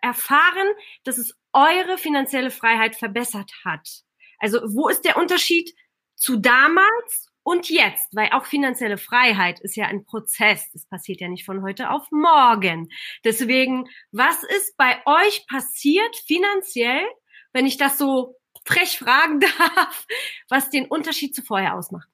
[0.00, 0.68] erfahren,
[1.04, 4.02] dass es eure finanzielle Freiheit verbessert hat?
[4.38, 5.74] Also wo ist der Unterschied
[6.16, 8.14] zu damals und jetzt?
[8.14, 10.70] Weil auch finanzielle Freiheit ist ja ein Prozess.
[10.72, 12.88] Das passiert ja nicht von heute auf morgen.
[13.24, 17.04] Deswegen, was ist bei euch passiert finanziell,
[17.52, 20.06] wenn ich das so frech fragen darf,
[20.48, 22.08] was den Unterschied zu vorher ausmacht?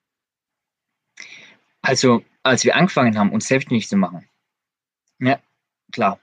[1.80, 4.28] Also, als wir angefangen haben, uns selbstständig zu machen,
[5.18, 5.40] ja,
[5.92, 6.20] klar,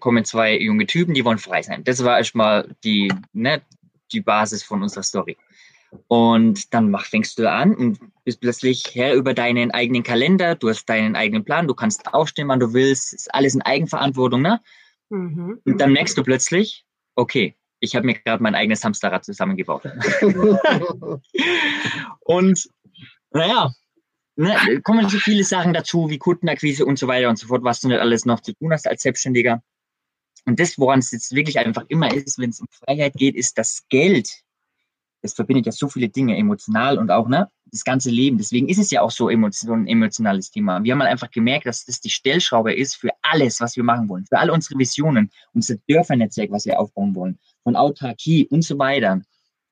[0.00, 1.84] kommen zwei junge Typen, die wollen frei sein.
[1.84, 3.62] Das war erstmal die, ne,
[4.12, 5.36] die Basis von unserer Story.
[6.06, 10.68] Und dann mach, fängst du an und bist plötzlich Herr über deinen eigenen Kalender, du
[10.68, 14.60] hast deinen eigenen Plan, du kannst aufstehen, wann du willst, ist alles in Eigenverantwortung, ne?
[15.08, 15.60] Mhm.
[15.64, 19.84] Und dann merkst du plötzlich, okay, ich habe mir gerade mein eigenes Hamsterrad zusammengebaut.
[22.20, 22.68] und
[23.30, 23.72] naja,
[24.36, 27.80] ne, kommen so viele Sachen dazu, wie Kundenakquise und so weiter und so fort, was
[27.80, 29.62] du nicht alles noch zu tun hast als Selbstständiger.
[30.44, 33.58] Und das, woran es jetzt wirklich einfach immer ist, wenn es um Freiheit geht, ist
[33.58, 34.28] das Geld.
[35.22, 38.38] Das verbindet ja so viele Dinge, emotional und auch ne, das ganze Leben.
[38.38, 40.82] Deswegen ist es ja auch so ein emotionales Thema.
[40.82, 44.08] Wir haben halt einfach gemerkt, dass das die Stellschraube ist für alles, was wir machen
[44.08, 48.78] wollen, für all unsere Visionen, unser Dörfernetzwerk, was wir aufbauen wollen, von Autarkie und so
[48.78, 49.20] weiter.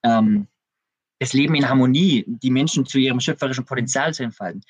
[0.02, 0.48] Ähm,
[1.18, 4.62] das Leben in Harmonie, die Menschen zu ihrem schöpferischen Potenzial zu entfalten.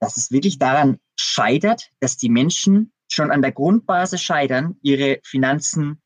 [0.00, 6.02] Dass es wirklich daran scheitert, dass die Menschen schon an der Grundbasis scheitern, ihre Finanzen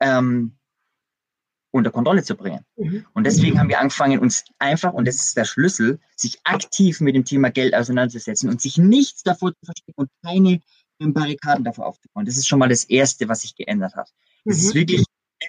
[0.00, 0.57] ähm,
[1.70, 2.64] unter Kontrolle zu bringen.
[2.76, 3.06] Mhm.
[3.12, 7.14] Und deswegen haben wir angefangen, uns einfach, und das ist der Schlüssel, sich aktiv mit
[7.14, 10.60] dem Thema Geld auseinanderzusetzen und sich nichts davor zu verstecken und keine
[10.98, 12.26] Barrikaden davor aufzubauen.
[12.26, 14.12] Das ist schon mal das Erste, was sich geändert hat.
[14.44, 14.64] Das mhm.
[14.64, 15.04] ist wirklich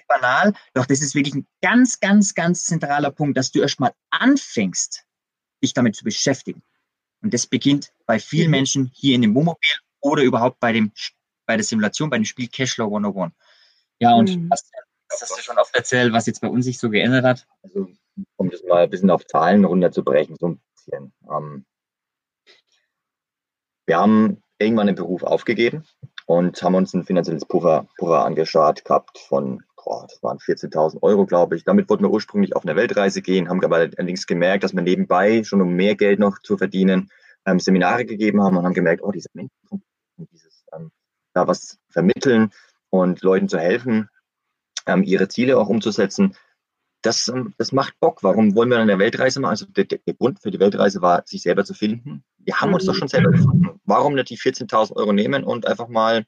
[0.06, 5.04] banal, doch das ist wirklich ein ganz, ganz, ganz zentraler Punkt, dass du erstmal anfängst,
[5.62, 6.62] dich damit zu beschäftigen.
[7.22, 8.50] Und das beginnt bei vielen mhm.
[8.52, 10.92] Menschen hier in dem Wohnmobil oder überhaupt bei dem
[11.46, 13.32] bei der Simulation, bei dem Spiel Cashflow 101.
[13.98, 14.48] Ja, und mhm.
[14.50, 14.70] was,
[15.10, 17.46] das hast du schon oft erzählt, was jetzt bei uns sich so geändert hat.
[17.62, 17.88] Also,
[18.36, 21.12] um das mal ein bisschen auf Zahlen runterzubrechen, so ein bisschen.
[21.30, 21.64] Ähm,
[23.86, 25.84] wir haben irgendwann den Beruf aufgegeben
[26.26, 31.26] und haben uns ein finanzielles Puffer, Puffer angeschaut gehabt von, boah, das waren 14.000 Euro,
[31.26, 31.64] glaube ich.
[31.64, 35.42] Damit wollten wir ursprünglich auf eine Weltreise gehen, haben aber allerdings gemerkt, dass wir nebenbei
[35.42, 37.10] schon um mehr Geld noch zu verdienen
[37.46, 39.82] ähm, Seminare gegeben haben und haben gemerkt, oh, diese Menschen,
[40.18, 40.92] dieses, ähm,
[41.32, 42.52] da was vermitteln
[42.90, 44.08] und Leuten zu helfen,
[44.86, 46.36] ähm, ihre Ziele auch umzusetzen,
[47.02, 48.22] das, ähm, das macht Bock.
[48.22, 49.50] Warum wollen wir eine Weltreise machen?
[49.50, 52.24] Also der, der, Grund für die Weltreise war, sich selber zu finden.
[52.38, 53.80] Wir haben uns doch schon selber gefunden.
[53.84, 56.26] Warum nicht die 14.000 Euro nehmen und einfach mal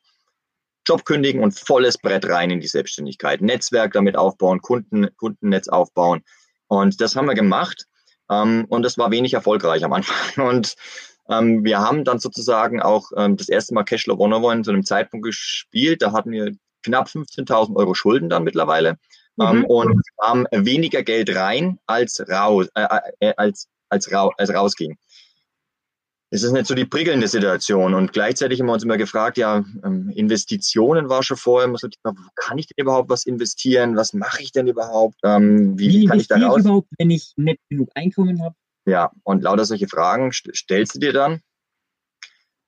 [0.86, 3.40] Job kündigen und volles Brett rein in die Selbstständigkeit.
[3.40, 6.22] Netzwerk damit aufbauen, Kunden, Kundennetz aufbauen.
[6.66, 7.86] Und das haben wir gemacht.
[8.30, 10.48] Ähm, und das war wenig erfolgreich am Anfang.
[10.48, 10.74] Und
[11.28, 15.24] ähm, wir haben dann sozusagen auch ähm, das erste Mal Cashflow One zu einem Zeitpunkt
[15.24, 16.02] gespielt.
[16.02, 18.98] Da hatten wir knapp 15.000 Euro Schulden dann mittlerweile
[19.40, 19.64] ähm, mhm.
[19.64, 22.86] und haben weniger Geld rein als raus, äh,
[23.20, 24.96] äh, als, als, ra als rausging.
[26.34, 27.92] Es ist nicht so die prickelnde Situation.
[27.92, 31.88] Und gleichzeitig haben wir uns immer gefragt, ja, ähm, Investitionen war schon vorher immer so,
[32.36, 33.96] kann ich denn überhaupt was investieren?
[33.96, 35.16] Was mache ich denn überhaupt?
[35.24, 36.60] Ähm, wie, wie kann ich da raus?
[36.60, 38.54] überhaupt, wenn ich nicht genug Einkommen habe?
[38.86, 41.42] Ja, und lauter solche Fragen st stellst du dir dann.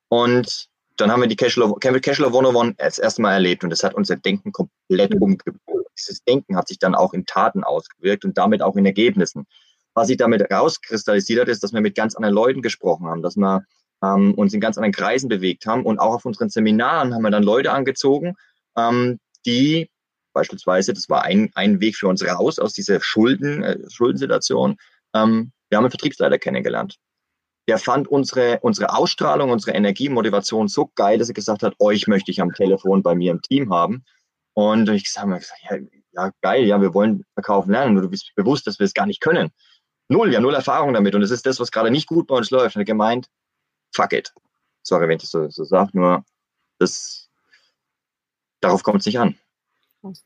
[0.09, 3.93] Und dann haben wir die Cashflow, Cashflow 101 als erste Mal erlebt und das hat
[3.93, 5.21] unser Denken komplett mhm.
[5.21, 5.85] umgebaut.
[5.97, 9.45] Dieses Denken hat sich dann auch in Taten ausgewirkt und damit auch in Ergebnissen.
[9.93, 13.37] Was sich damit rauskristallisiert hat, ist, dass wir mit ganz anderen Leuten gesprochen haben, dass
[13.37, 13.63] wir
[14.03, 17.31] ähm, uns in ganz anderen Kreisen bewegt haben und auch auf unseren Seminaren haben wir
[17.31, 18.35] dann Leute angezogen,
[18.77, 19.89] ähm, die
[20.33, 24.75] beispielsweise, das war ein, ein Weg für uns raus aus dieser Schulden, äh, Schuldensituation,
[25.13, 26.97] ähm, wir haben einen Vertriebsleiter kennengelernt
[27.67, 32.07] der fand unsere, unsere Ausstrahlung, unsere Energie, Motivation so geil, dass er gesagt hat, euch
[32.07, 34.03] möchte ich am Telefon bei mir im Team haben.
[34.53, 35.77] Und ich habe gesagt, ja,
[36.13, 37.95] ja, geil, ja, wir wollen verkaufen lernen.
[37.95, 39.51] Du bist bewusst, dass wir es gar nicht können.
[40.07, 41.15] Null, ja, null Erfahrung damit.
[41.15, 42.75] Und das ist das, was gerade nicht gut bei uns läuft.
[42.75, 43.27] Und er gemeint,
[43.93, 44.31] fuck it.
[44.83, 46.23] Sorry, wenn ich das so, so sage, nur
[46.77, 47.29] das,
[48.61, 49.37] darauf kommt es nicht an.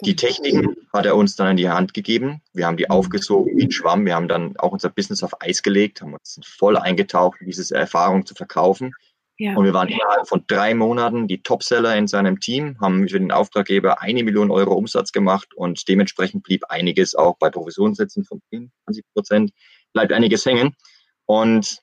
[0.01, 2.41] Die Techniken hat er uns dann in die Hand gegeben.
[2.53, 2.91] Wir haben die mhm.
[2.91, 4.05] aufgesogen wie ein Schwamm.
[4.05, 8.25] Wir haben dann auch unser Business auf Eis gelegt, haben uns voll eingetaucht, diese Erfahrung
[8.25, 8.93] zu verkaufen.
[9.37, 9.55] Ja.
[9.55, 13.31] Und wir waren innerhalb von drei Monaten die Topseller in seinem Team, haben für den
[13.31, 19.05] Auftraggeber eine Million Euro Umsatz gemacht und dementsprechend blieb einiges auch bei Provisionssätzen von 20
[19.13, 19.51] Prozent,
[19.93, 20.75] bleibt einiges hängen.
[21.25, 21.79] Und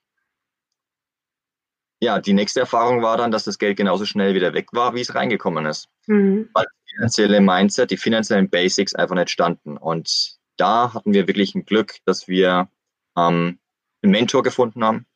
[1.98, 5.00] ja, die nächste Erfahrung war dann, dass das Geld genauso schnell wieder weg war, wie
[5.00, 5.88] es reingekommen ist.
[6.06, 6.50] Mhm.
[6.52, 9.76] Weil finanzielle Mindset, die finanziellen Basics einfach nicht standen.
[9.76, 12.68] Und da hatten wir wirklich ein Glück, dass wir
[13.16, 13.58] ähm,
[14.02, 15.06] einen Mentor gefunden haben,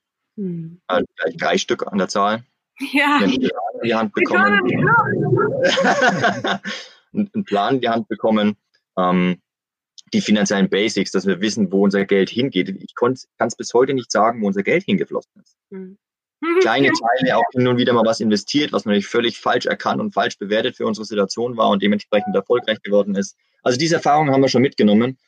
[0.40, 0.80] Hm.
[0.86, 2.44] Also gleich drei Stück an der Zahl.
[2.92, 3.18] Ja.
[3.20, 3.50] Wenn die in
[3.84, 4.60] die Hand bekommen.
[7.12, 8.56] einen Plan in die Hand bekommen.
[8.96, 9.42] Ähm,
[10.12, 12.68] die finanziellen Basics, dass wir wissen, wo unser Geld hingeht.
[12.68, 15.56] Ich kann es bis heute nicht sagen, wo unser Geld hingeflossen ist.
[15.70, 15.98] Mhm.
[16.60, 20.12] Kleine Teile, auch hin und wieder mal was investiert, was natürlich völlig falsch erkannt und
[20.12, 23.36] falsch bewertet für unsere Situation war und dementsprechend erfolgreich geworden ist.
[23.62, 25.18] Also diese Erfahrungen haben wir schon mitgenommen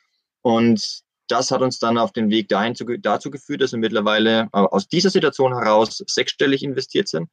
[0.41, 4.49] und das hat uns dann auf den Weg dahin zu, dazu geführt, dass wir mittlerweile
[4.53, 7.29] äh, aus dieser Situation heraus sechsstellig investiert sind.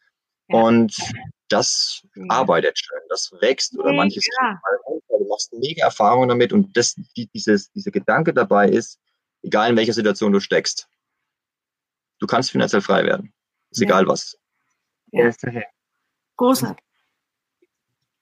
[0.49, 0.97] Und
[1.49, 2.25] das ja.
[2.29, 4.61] arbeitet schön, das wächst oder manches ja.
[5.09, 8.99] du machst mega Erfahrungen damit und das, die, dieses, dieser Gedanke dabei ist,
[9.43, 10.89] egal in welcher Situation du steckst,
[12.19, 13.33] du kannst finanziell frei werden.
[13.71, 13.87] Ist ja.
[13.87, 14.39] egal was.
[15.13, 15.31] Ja.
[16.37, 16.85] Großartig.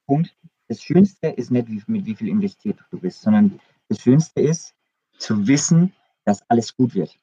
[0.06, 0.34] Punkt.
[0.68, 3.58] Das Schönste ist nicht, wie, mit wie viel investiert du bist, sondern
[3.88, 4.74] das Schönste ist,
[5.16, 7.18] zu wissen, dass alles gut wird.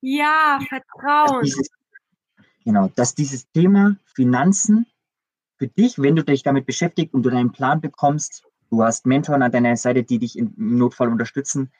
[0.00, 1.40] Ja, Vertrauen.
[1.40, 1.70] Dass dieses,
[2.64, 4.86] genau, dass dieses Thema Finanzen
[5.58, 9.42] für dich, wenn du dich damit beschäftigst und du deinen Plan bekommst, du hast Mentoren
[9.42, 11.70] an deiner Seite, die dich im Notfall unterstützen,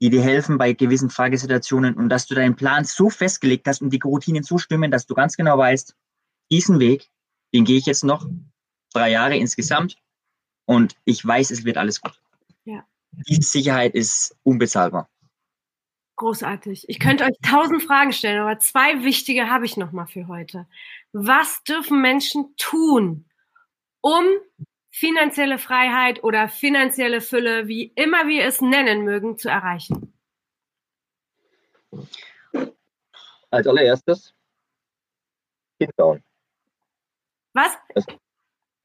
[0.00, 3.90] die dir helfen bei gewissen Fragesituationen und dass du deinen Plan so festgelegt hast und
[3.90, 5.94] die Routinen so stimmen, dass du ganz genau weißt,
[6.50, 7.08] diesen Weg,
[7.54, 8.28] den gehe ich jetzt noch
[8.92, 9.96] drei Jahre insgesamt
[10.66, 12.20] und ich weiß, es wird alles gut.
[12.64, 12.84] Ja.
[13.28, 15.08] Diese Sicherheit ist unbezahlbar.
[16.16, 16.88] Großartig.
[16.88, 20.66] Ich könnte euch tausend Fragen stellen, aber zwei wichtige habe ich noch mal für heute.
[21.12, 23.26] Was dürfen Menschen tun,
[24.00, 24.24] um
[24.98, 30.14] finanzielle Freiheit oder finanzielle Fülle, wie immer wir es nennen mögen, zu erreichen?
[33.50, 34.34] Als allererstes
[35.78, 36.24] hinschauen.
[37.52, 37.76] Was?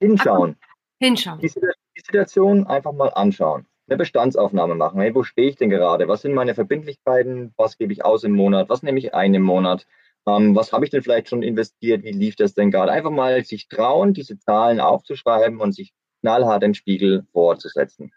[0.00, 0.58] hinschauen.
[1.00, 1.40] Hinschauen.
[1.40, 5.00] Die, die Situation einfach mal anschauen eine Bestandsaufnahme machen.
[5.00, 6.08] Hey, wo stehe ich denn gerade?
[6.08, 7.52] Was sind meine Verbindlichkeiten?
[7.56, 8.68] Was gebe ich aus im Monat?
[8.68, 9.86] Was nehme ich ein im Monat?
[10.26, 12.04] Ähm, was habe ich denn vielleicht schon investiert?
[12.04, 12.92] Wie lief das denn gerade?
[12.92, 18.12] Einfach mal sich trauen, diese Zahlen aufzuschreiben und sich knallhart im Spiegel vorzusetzen.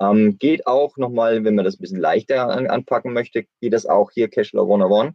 [0.00, 3.86] Ähm, geht auch nochmal, wenn man das ein bisschen leichter an, anpacken möchte, geht das
[3.86, 5.14] auch hier Cashflow 101.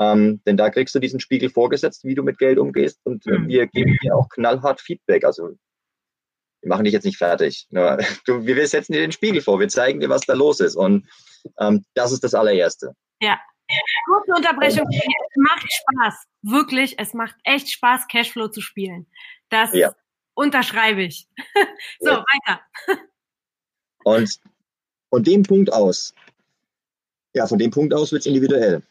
[0.00, 3.00] Ähm, denn da kriegst du diesen Spiegel vorgesetzt, wie du mit Geld umgehst.
[3.04, 3.48] Und mhm.
[3.48, 5.24] wir geben dir auch knallhart Feedback.
[5.24, 5.56] Also
[6.60, 7.66] wir machen dich jetzt nicht fertig.
[7.70, 10.76] Nur, du, wir setzen dir den Spiegel vor, wir zeigen dir, was da los ist.
[10.76, 11.08] Und
[11.58, 12.94] ähm, das ist das allererste.
[13.20, 13.40] Ja.
[14.06, 14.86] Kurze Unterbrechung.
[14.90, 16.24] Es macht Spaß.
[16.42, 19.06] Wirklich, es macht echt Spaß, Cashflow zu spielen.
[19.50, 19.92] Das ja.
[20.38, 21.26] Unterschreibe ich.
[22.00, 22.24] so, ja.
[22.24, 22.60] weiter.
[24.04, 24.38] Und
[25.10, 26.14] von dem Punkt aus,
[27.34, 28.82] ja, von dem Punkt aus wird es individuell.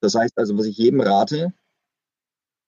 [0.00, 1.52] Das heißt also, was ich jedem rate,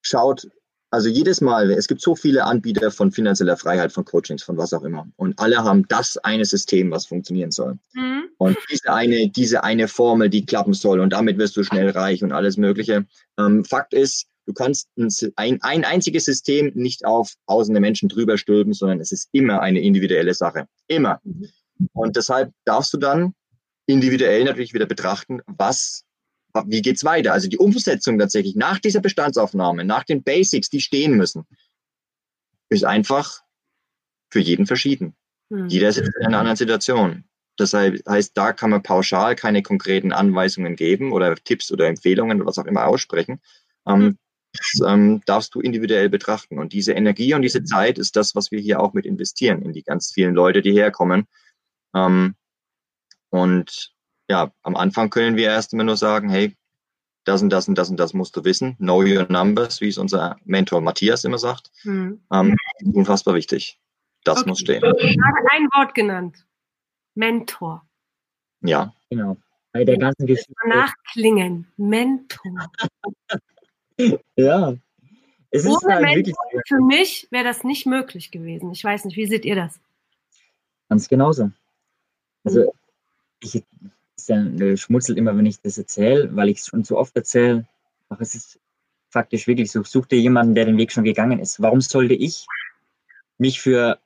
[0.02, 0.48] schaut,
[0.90, 4.72] also jedes Mal, es gibt so viele Anbieter von finanzieller Freiheit, von Coachings, von was
[4.72, 5.06] auch immer.
[5.16, 7.78] Und alle haben das eine System, was funktionieren soll.
[7.92, 8.30] Mhm.
[8.38, 12.22] Und diese eine, diese eine Formel, die klappen soll und damit wirst du schnell reich
[12.22, 13.04] und alles Mögliche.
[13.38, 14.88] Ähm, Fakt ist, du kannst
[15.36, 19.80] ein, ein einziges System nicht auf tausende Menschen drüber stülpen, sondern es ist immer eine
[19.80, 20.66] individuelle Sache.
[20.86, 21.20] Immer.
[21.22, 21.50] Mhm.
[21.92, 23.34] Und deshalb darfst du dann
[23.86, 26.04] individuell natürlich wieder betrachten, was
[26.66, 27.34] wie geht's weiter?
[27.34, 31.44] Also die Umsetzung tatsächlich nach dieser Bestandsaufnahme, nach den Basics, die stehen müssen,
[32.70, 33.42] ist einfach
[34.30, 35.14] für jeden verschieden.
[35.50, 35.68] Hm.
[35.68, 37.24] Jeder ist in einer anderen Situation.
[37.56, 42.48] Das heißt, da kann man pauschal keine konkreten Anweisungen geben oder Tipps oder Empfehlungen oder
[42.48, 43.40] was auch immer aussprechen.
[43.86, 44.10] Ähm, hm.
[44.10, 44.27] das
[44.86, 46.58] ähm, darfst du individuell betrachten.
[46.58, 49.72] Und diese Energie und diese Zeit ist das, was wir hier auch mit investieren in
[49.72, 51.26] die ganz vielen Leute, die herkommen.
[51.94, 52.34] Ähm,
[53.30, 53.92] und
[54.28, 56.54] ja, am Anfang können wir erst immer nur sagen, hey,
[57.24, 58.76] das und das und das und das musst du wissen.
[58.76, 61.70] Know your numbers, wie es unser Mentor Matthias immer sagt.
[61.84, 62.22] Mhm.
[62.32, 62.56] Ähm,
[62.94, 63.78] unfassbar wichtig.
[64.24, 64.48] Das okay.
[64.48, 64.82] muss stehen.
[64.98, 66.46] Ich habe ein Wort genannt.
[67.14, 67.86] Mentor.
[68.62, 68.94] Ja.
[69.10, 69.36] Genau.
[69.72, 70.54] Bei der ganzen Geschichte.
[70.66, 71.66] Nachklingen.
[71.76, 72.70] Mentor.
[74.36, 74.74] ja.
[75.50, 76.34] Es ist Ohne halt Mentor,
[76.66, 78.70] für mich wäre das nicht möglich gewesen.
[78.72, 79.80] Ich weiß nicht, wie seht ihr das?
[80.88, 81.50] Ganz genauso.
[82.44, 82.72] Also,
[83.42, 83.64] ich,
[84.26, 87.66] dann äh, schmutzelt immer, wenn ich das erzähle, weil ich es schon zu oft erzähle.
[88.08, 88.60] Aber es ist
[89.10, 89.82] faktisch wirklich so.
[89.82, 91.60] Such dir jemanden, der den Weg schon gegangen ist.
[91.60, 92.46] Warum sollte ich
[93.38, 93.98] mich für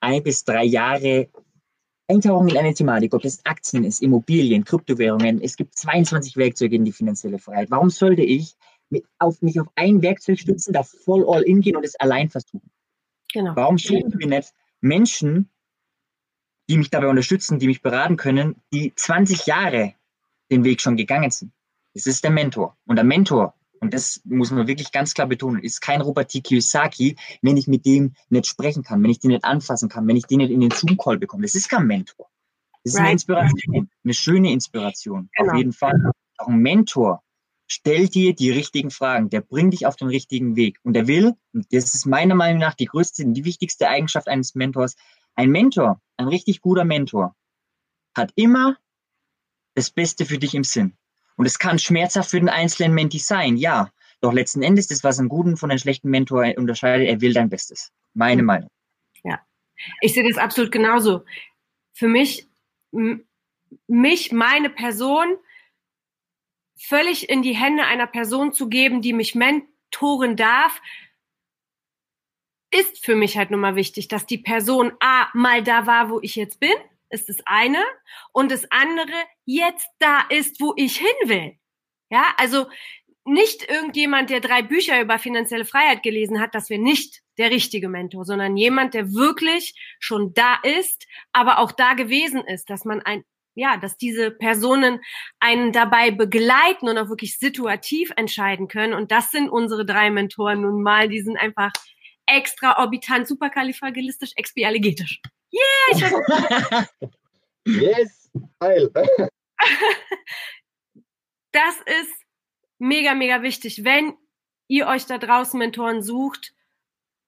[0.00, 1.28] ein bis drei Jahre
[2.08, 6.84] eintauchen in eine Thematik, ob es Aktien ist, Immobilien, Kryptowährungen, es gibt 22 Werkzeuge in
[6.84, 7.70] die finanzielle Freiheit.
[7.70, 8.56] Warum sollte ich
[8.90, 12.28] mit, auf, mich auf ein Werkzeug stützen, da voll all in gehen und es allein
[12.28, 12.70] versuchen?
[13.32, 13.54] Genau.
[13.56, 15.50] Warum suchen wir nicht Menschen,
[16.68, 19.94] die mich dabei unterstützen, die mich beraten können, die 20 Jahre
[20.50, 21.52] den Weg schon gegangen sind.
[21.94, 22.76] Das ist der Mentor.
[22.86, 26.40] Und der Mentor, und das muss man wirklich ganz klar betonen, ist kein Robert T.
[26.40, 30.16] Kiyosaki, wenn ich mit dem nicht sprechen kann, wenn ich den nicht anfassen kann, wenn
[30.16, 31.42] ich den nicht in den Zoom-Call bekomme.
[31.42, 32.28] Das ist kein Mentor.
[32.84, 33.06] Das ist right.
[33.06, 35.28] eine Inspiration, eine schöne Inspiration.
[35.36, 35.50] Genau.
[35.50, 36.12] Auf jeden Fall.
[36.38, 37.22] Auch ein Mentor
[37.70, 39.30] stell dir die richtigen Fragen.
[39.30, 40.78] Der bringt dich auf den richtigen Weg.
[40.82, 44.54] Und der will, und das ist meiner Meinung nach die größte, die wichtigste Eigenschaft eines
[44.54, 44.96] Mentors.
[45.36, 47.34] Ein Mentor, ein richtig guter Mentor,
[48.16, 48.76] hat immer
[49.74, 50.96] das Beste für dich im Sinn.
[51.36, 53.90] Und es kann schmerzhaft für den einzelnen Menti sein, ja.
[54.20, 57.48] Doch letzten Endes, das, was einen guten von einem schlechten Mentor unterscheidet, er will dein
[57.48, 57.92] Bestes.
[58.12, 58.46] Meine mhm.
[58.46, 58.70] Meinung.
[59.22, 59.40] Ja,
[60.02, 61.24] ich sehe das absolut genauso.
[61.92, 62.48] Für mich,
[63.86, 65.36] mich, meine Person,
[66.80, 70.80] völlig in die Hände einer Person zu geben, die mich mentoren darf,
[72.72, 76.20] ist für mich halt nun mal wichtig, dass die Person A mal da war, wo
[76.20, 76.74] ich jetzt bin,
[77.10, 77.82] ist das eine,
[78.32, 79.12] und das andere
[79.44, 81.58] jetzt da ist, wo ich hin will.
[82.08, 82.66] Ja, also
[83.24, 87.88] nicht irgendjemand, der drei Bücher über finanzielle Freiheit gelesen hat, das wäre nicht der richtige
[87.88, 93.00] Mentor, sondern jemand, der wirklich schon da ist, aber auch da gewesen ist, dass man
[93.02, 93.24] ein
[93.54, 95.00] ja, dass diese Personen
[95.38, 98.94] einen dabei begleiten und auch wirklich situativ entscheiden können.
[98.94, 101.08] Und das sind unsere drei Mentoren nun mal.
[101.08, 101.72] Die sind einfach
[102.26, 105.20] extraorbitant, superkalifragilistisch, expialigetisch.
[105.52, 106.88] Yeah!
[107.66, 108.30] Ich yes!
[108.62, 108.90] Heil!
[111.52, 112.14] das ist
[112.78, 113.84] mega, mega wichtig.
[113.84, 114.14] Wenn
[114.68, 116.54] ihr euch da draußen Mentoren sucht,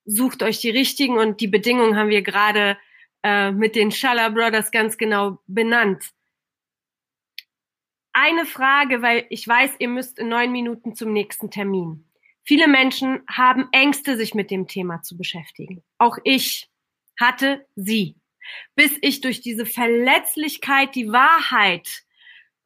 [0.05, 2.77] sucht euch die richtigen und die Bedingungen haben wir gerade
[3.23, 6.11] äh, mit den Schaller Brothers ganz genau benannt.
[8.13, 12.05] Eine Frage, weil ich weiß, ihr müsst in neun Minuten zum nächsten Termin.
[12.45, 15.83] Viele Menschen haben Ängste, sich mit dem Thema zu beschäftigen.
[15.99, 16.69] Auch ich
[17.19, 18.17] hatte sie,
[18.75, 22.03] bis ich durch diese Verletzlichkeit die Wahrheit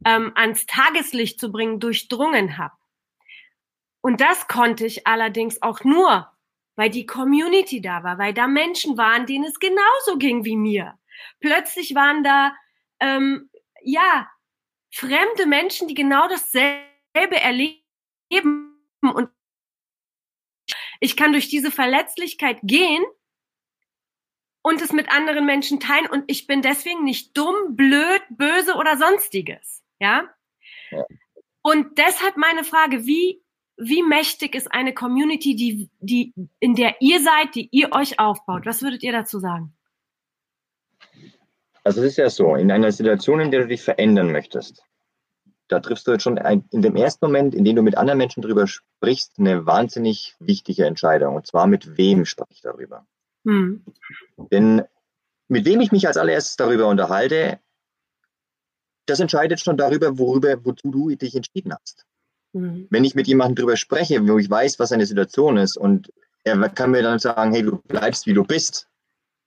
[0.04, 2.74] ähm, ans Tageslicht zu bringen durchdrungen habe.
[4.00, 6.30] Und das konnte ich allerdings auch nur,
[6.76, 10.98] weil die Community da war, weil da Menschen waren, denen es genauso ging wie mir.
[11.40, 12.54] Plötzlich waren da
[13.00, 13.50] ähm,
[13.82, 14.30] ja
[14.92, 17.82] fremde Menschen, die genau dasselbe erleben
[19.02, 19.30] und
[21.00, 23.04] ich kann durch diese Verletzlichkeit gehen
[24.62, 28.96] und es mit anderen Menschen teilen und ich bin deswegen nicht dumm, blöd, böse oder
[28.96, 29.84] sonstiges.
[29.98, 30.28] Ja?
[30.90, 31.04] ja.
[31.62, 33.42] Und deshalb meine Frage, wie
[33.76, 38.64] wie mächtig ist eine Community, die, die, in der ihr seid, die ihr euch aufbaut?
[38.64, 39.74] Was würdet ihr dazu sagen?
[41.84, 44.82] Also es ist ja so, in einer Situation, in der du dich verändern möchtest,
[45.68, 48.18] da triffst du jetzt schon ein, in dem ersten Moment, in dem du mit anderen
[48.18, 51.36] Menschen darüber sprichst, eine wahnsinnig wichtige Entscheidung.
[51.36, 53.06] Und zwar mit wem spreche ich darüber?
[53.44, 53.84] Hm.
[54.50, 54.82] Denn
[55.48, 57.60] mit wem ich mich als allererstes darüber unterhalte,
[59.06, 62.04] das entscheidet schon darüber, worüber, wozu du dich entschieden hast.
[62.52, 62.86] Mhm.
[62.90, 66.12] Wenn ich mit jemandem darüber spreche, wo ich weiß, was seine Situation ist und
[66.44, 68.88] er kann mir dann sagen, hey, du bleibst, wie du bist,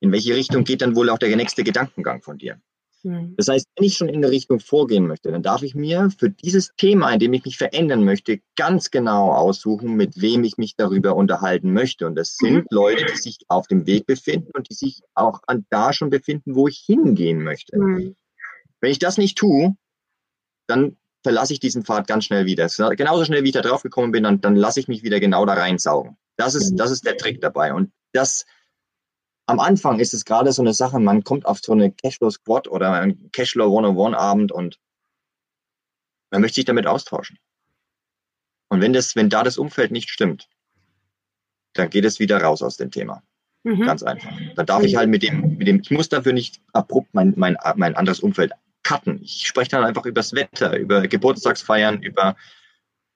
[0.01, 2.59] in welche Richtung geht dann wohl auch der nächste Gedankengang von dir?
[3.03, 3.35] Mhm.
[3.37, 6.29] Das heißt, wenn ich schon in der Richtung vorgehen möchte, dann darf ich mir für
[6.29, 10.75] dieses Thema, in dem ich mich verändern möchte, ganz genau aussuchen, mit wem ich mich
[10.75, 12.05] darüber unterhalten möchte.
[12.05, 12.67] Und das sind mhm.
[12.69, 16.55] Leute, die sich auf dem Weg befinden und die sich auch an da schon befinden,
[16.55, 17.77] wo ich hingehen möchte.
[17.77, 18.15] Mhm.
[18.81, 19.75] Wenn ich das nicht tue,
[20.67, 22.67] dann verlasse ich diesen Pfad ganz schnell wieder.
[22.95, 25.45] Genauso schnell, wie ich da drauf gekommen bin, dann, dann lasse ich mich wieder genau
[25.45, 26.17] da reinsaugen.
[26.37, 26.77] Das ist, mhm.
[26.77, 27.73] das ist der Trick dabei.
[27.73, 28.45] Und das,
[29.45, 32.67] am Anfang ist es gerade so eine Sache, man kommt auf so eine Cashflow Squad
[32.67, 34.79] oder ein Cashflow One-on-One Abend und
[36.31, 37.39] man möchte sich damit austauschen.
[38.69, 40.47] Und wenn das, wenn da das Umfeld nicht stimmt,
[41.73, 43.23] dann geht es wieder raus aus dem Thema.
[43.63, 43.85] Mhm.
[43.85, 44.31] Ganz einfach.
[44.55, 47.57] Dann darf ich halt mit dem, mit dem, ich muss dafür nicht abrupt mein, mein,
[47.75, 48.53] mein anderes Umfeld
[48.89, 49.21] cutten.
[49.21, 52.35] Ich spreche dann einfach über das Wetter, über Geburtstagsfeiern, über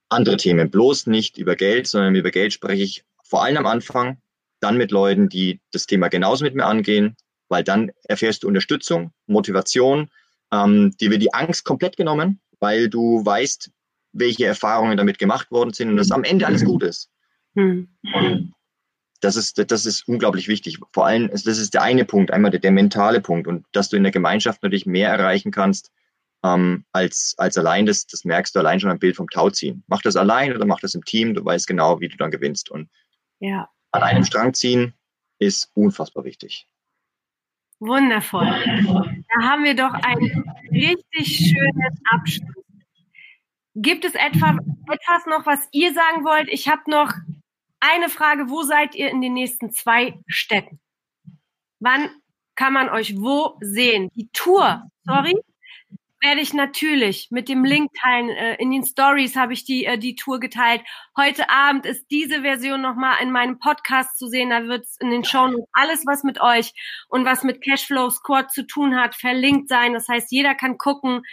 [0.10, 0.70] andere Themen.
[0.70, 4.20] Bloß nicht über Geld, sondern über Geld spreche ich vor allem am Anfang,
[4.60, 7.16] dann mit Leuten, die das Thema genauso mit mir angehen,
[7.50, 10.12] weil dann erfährst du Unterstützung, Motivation,
[10.52, 13.72] ähm, dir wird die Angst komplett genommen, weil du weißt,
[14.12, 17.10] welche Erfahrungen damit gemacht worden sind und dass am Ende alles gut ist.
[17.56, 17.88] Hm.
[18.14, 18.54] Und
[19.24, 20.80] das ist, das ist unglaublich wichtig.
[20.92, 23.98] Vor allem, das ist der eine Punkt, einmal der, der mentale Punkt und dass du
[23.98, 25.92] in der Gemeinschaft natürlich mehr erreichen kannst
[26.44, 27.86] ähm, als, als allein.
[27.86, 29.84] Das, das merkst du allein schon am Bild vom Tauziehen.
[29.88, 32.70] Mach das allein oder mach das im Team, du weißt genau, wie du dann gewinnst.
[32.70, 32.90] Und
[33.40, 33.70] ja.
[33.92, 34.94] an einem Strang ziehen
[35.40, 36.68] ist unfassbar wichtig.
[37.80, 38.46] Wundervoll.
[38.46, 42.64] Da haben wir doch einen richtig schönen Abschluss.
[43.76, 44.58] Gibt es etwa,
[44.92, 46.48] etwas noch, was ihr sagen wollt?
[46.50, 47.12] Ich habe noch
[47.84, 50.80] eine Frage, wo seid ihr in den nächsten zwei Städten?
[51.80, 52.10] Wann
[52.56, 54.10] kann man euch wo sehen?
[54.16, 55.36] Die Tour, sorry,
[56.22, 58.30] werde ich natürlich mit dem Link teilen.
[58.30, 60.82] Äh, in den Stories habe ich die, äh, die Tour geteilt.
[61.18, 64.52] Heute Abend ist diese Version nochmal in meinem Podcast zu sehen.
[64.52, 66.72] Da wird es in den Shows alles, was mit euch
[67.10, 69.94] und was mit Cashflow Squad zu tun hat, verlinkt sein.
[69.94, 71.24] Das heißt, jeder kann gucken.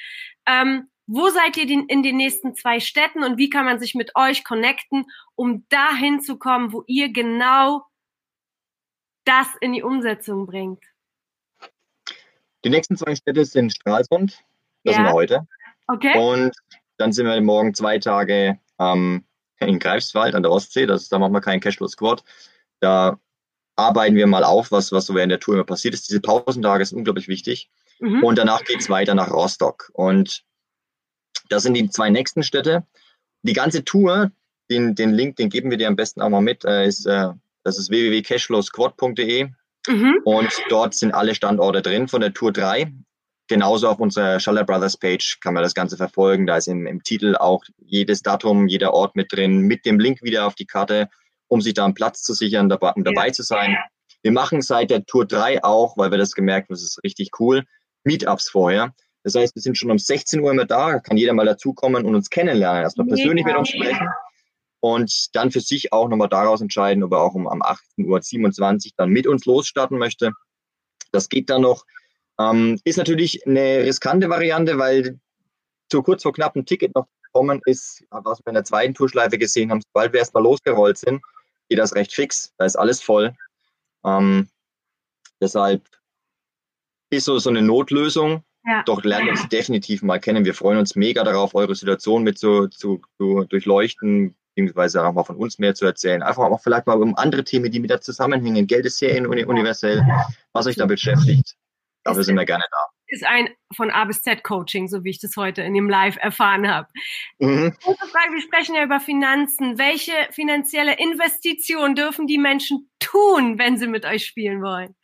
[0.47, 4.13] Ähm, Wo seid ihr in den nächsten zwei Städten und wie kann man sich mit
[4.15, 7.85] euch connecten, um dahin zu kommen, wo ihr genau
[9.25, 10.85] das in die Umsetzung bringt?
[12.65, 14.45] Die nächsten zwei Städte sind Stralsund,
[14.85, 14.99] das ja.
[14.99, 15.49] sind wir heute.
[15.89, 16.17] Okay.
[16.17, 16.53] Und
[16.97, 19.25] dann sind wir morgen zwei Tage ähm,
[19.59, 20.87] in Greifswald an der Ostsee.
[20.87, 22.23] Das, da machen wir keinen Cashflow Squad.
[22.79, 23.19] Da
[23.75, 26.09] arbeiten wir mal auf, was, was so während der Tour immer passiert ist.
[26.09, 27.69] Diese Pausentage sind unglaublich wichtig.
[27.99, 28.23] Mhm.
[28.23, 29.91] Und danach geht es weiter nach Rostock.
[29.95, 30.45] Und
[31.49, 32.87] das sind die zwei nächsten Städte.
[33.43, 34.31] Die ganze Tour,
[34.71, 37.29] den, den Link, den geben wir dir am besten auch mal mit, äh, ist, äh,
[37.65, 39.51] das ist www.cashflowsquad.de.
[39.89, 40.21] Mhm.
[40.25, 42.93] Und dort sind alle Standorte drin von der Tour 3.
[43.49, 46.47] Genauso auf unserer Schaller Brothers Page kann man das Ganze verfolgen.
[46.47, 50.23] Da ist im, im Titel auch jedes Datum, jeder Ort mit drin, mit dem Link
[50.23, 51.09] wieder auf die Karte,
[51.49, 53.33] um sich da einen Platz zu sichern, dabei, um dabei ja.
[53.33, 53.77] zu sein.
[54.23, 57.31] Wir machen seit der Tour 3 auch, weil wir das gemerkt haben, das ist richtig
[57.41, 57.65] cool,
[58.05, 58.95] Meetups vorher.
[59.23, 62.15] Das heißt, wir sind schon um 16 Uhr immer da, kann jeder mal dazukommen und
[62.15, 64.09] uns kennenlernen, erstmal persönlich mit uns sprechen
[64.81, 68.93] und dann für sich auch nochmal daraus entscheiden, ob er auch um am 18.27 Uhr
[68.97, 70.33] dann mit uns losstarten möchte.
[71.13, 71.85] Das geht dann noch.
[72.39, 75.21] Ähm, ist natürlich eine riskante Variante, weil
[75.91, 79.39] zu kurz vor knapp ein Ticket noch kommen ist, was wir in der zweiten Tourschleife
[79.39, 81.23] gesehen haben, sobald wir erstmal losgerollt sind,
[81.69, 82.53] geht das recht fix.
[82.59, 83.37] Da ist alles voll.
[84.05, 84.49] Ähm,
[85.41, 85.87] deshalb
[87.11, 88.45] ist so, so eine Notlösung.
[88.65, 88.83] Ja.
[88.85, 90.45] Doch lernt uns definitiv mal kennen.
[90.45, 95.25] Wir freuen uns mega darauf, eure Situation mit zu, zu, zu durchleuchten, beziehungsweise auch mal
[95.25, 96.23] von uns mehr zu erzählen.
[96.23, 98.67] Einfach auch vielleicht mal um andere Themen, die mit da zusammenhängen.
[98.67, 100.07] Geld ist sehr universell,
[100.53, 101.57] was euch da beschäftigt.
[102.05, 102.79] Dafür sind wir gerne da.
[103.07, 106.17] Ist ein von A bis Z Coaching, so wie ich das heute in dem Live
[106.17, 106.87] erfahren habe.
[107.39, 107.75] Mhm.
[107.81, 109.79] Frage, wir sprechen ja über Finanzen.
[109.79, 114.95] Welche finanzielle Investition dürfen die Menschen tun, wenn sie mit euch spielen wollen?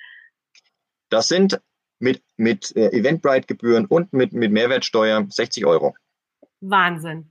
[1.10, 1.60] Das sind
[1.98, 5.94] mit, mit äh, Eventbrite-Gebühren und mit, mit Mehrwertsteuer 60 Euro.
[6.60, 7.30] Wahnsinn.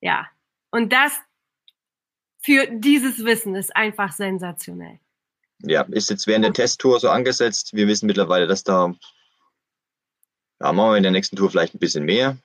[0.00, 0.28] Ja,
[0.70, 1.12] und das
[2.42, 4.98] für dieses Wissen ist einfach sensationell.
[5.62, 7.72] Ja, ist jetzt während der Testtour so angesetzt.
[7.72, 8.94] Wir wissen mittlerweile, dass da,
[10.60, 12.36] ja, machen wir in der nächsten Tour vielleicht ein bisschen mehr.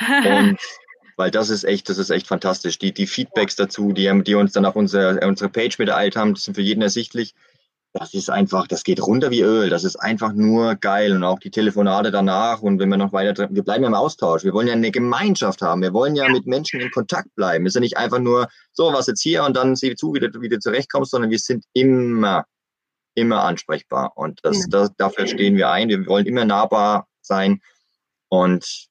[0.00, 0.58] Und
[1.16, 2.78] weil das ist echt, das ist echt fantastisch.
[2.78, 6.44] Die, die Feedbacks dazu, die, die uns dann auf unsere, unsere Page mittereilt haben, das
[6.44, 7.34] sind für jeden ersichtlich
[7.94, 9.68] das ist einfach, das geht runter wie Öl.
[9.68, 11.12] Das ist einfach nur geil.
[11.14, 12.62] Und auch die Telefonate danach.
[12.62, 14.44] Und wenn wir noch weiter, wir bleiben ja im Austausch.
[14.44, 15.82] Wir wollen ja eine Gemeinschaft haben.
[15.82, 16.32] Wir wollen ja, ja.
[16.32, 17.64] mit Menschen in Kontakt bleiben.
[17.64, 20.40] Wir sind nicht einfach nur, so, was jetzt hier und dann sieh zu, wie du
[20.40, 22.46] wieder zurechtkommst, sondern wir sind immer,
[23.14, 24.12] immer ansprechbar.
[24.14, 24.66] Und das, ja.
[24.70, 25.90] das, dafür stehen wir ein.
[25.90, 27.60] Wir wollen immer nahbar sein
[28.28, 28.88] und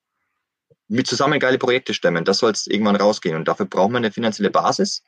[0.87, 2.23] mit zusammen geile Projekte stemmen.
[2.23, 3.35] Das soll es irgendwann rausgehen.
[3.35, 5.03] Und dafür brauchen wir eine finanzielle Basis.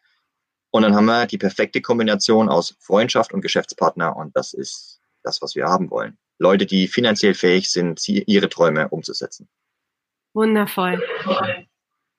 [0.74, 4.16] Und dann haben wir die perfekte Kombination aus Freundschaft und Geschäftspartner.
[4.16, 6.18] Und das ist das, was wir haben wollen.
[6.40, 9.48] Leute, die finanziell fähig sind, ihre Träume umzusetzen.
[10.34, 11.00] Wundervoll.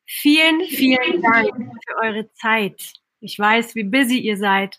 [0.07, 1.49] Vielen, vielen Dank
[1.85, 2.93] für eure Zeit.
[3.19, 4.79] Ich weiß, wie busy ihr seid.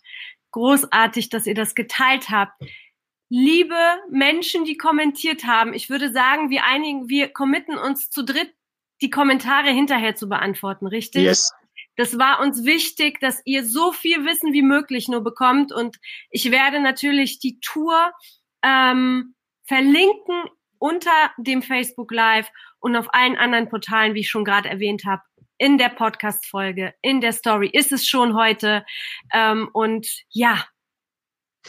[0.51, 2.53] Großartig, dass ihr das geteilt habt.
[3.27, 3.75] Liebe
[4.09, 8.53] Menschen, die kommentiert haben, ich würde sagen, wir einigen, wir committen uns zu dritt,
[9.01, 11.23] die Kommentare hinterher zu beantworten, richtig?
[11.23, 11.51] Yes.
[11.95, 15.71] Das war uns wichtig, dass ihr so viel Wissen wie möglich nur bekommt.
[15.71, 15.97] Und
[16.29, 18.11] ich werde natürlich die Tour
[18.63, 24.69] ähm, verlinken unter dem Facebook Live und auf allen anderen Portalen, wie ich schon gerade
[24.69, 25.23] erwähnt habe.
[25.57, 28.85] In der Podcast-Folge, in der Story ist es schon heute.
[29.33, 30.65] Ähm, und ja,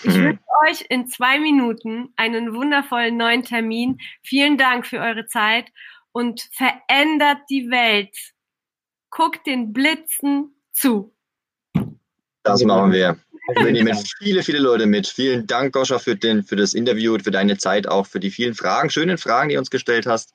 [0.02, 0.24] ich mhm.
[0.24, 3.98] wünsche euch in zwei Minuten einen wundervollen neuen Termin.
[4.22, 5.70] Vielen Dank für eure Zeit
[6.12, 8.16] und verändert die Welt
[9.10, 11.14] guckt den Blitzen zu.
[12.42, 13.18] Das machen wir.
[13.54, 15.06] Wir nehmen viele, viele Leute mit.
[15.06, 18.30] Vielen Dank, Goscha, für, den, für das Interview und für deine Zeit, auch für die
[18.30, 20.34] vielen Fragen, schönen Fragen, die du uns gestellt hast.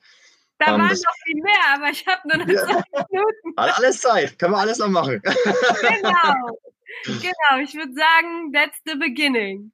[0.58, 2.64] Da um, ähm, waren noch viel mehr, aber ich habe nur noch ja.
[2.64, 3.52] zwei Minuten.
[3.56, 5.20] Alles Zeit, können wir alles noch machen.
[5.22, 6.58] genau,
[7.04, 7.62] genau.
[7.62, 9.72] Ich würde sagen, that's the beginning.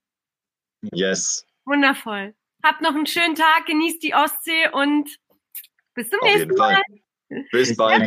[0.92, 1.44] Yes.
[1.64, 2.34] Wundervoll.
[2.64, 5.18] Habt noch einen schönen Tag, genießt die Ostsee und
[5.94, 6.82] bis zum Auf nächsten Mal.
[7.52, 8.06] Bis bald.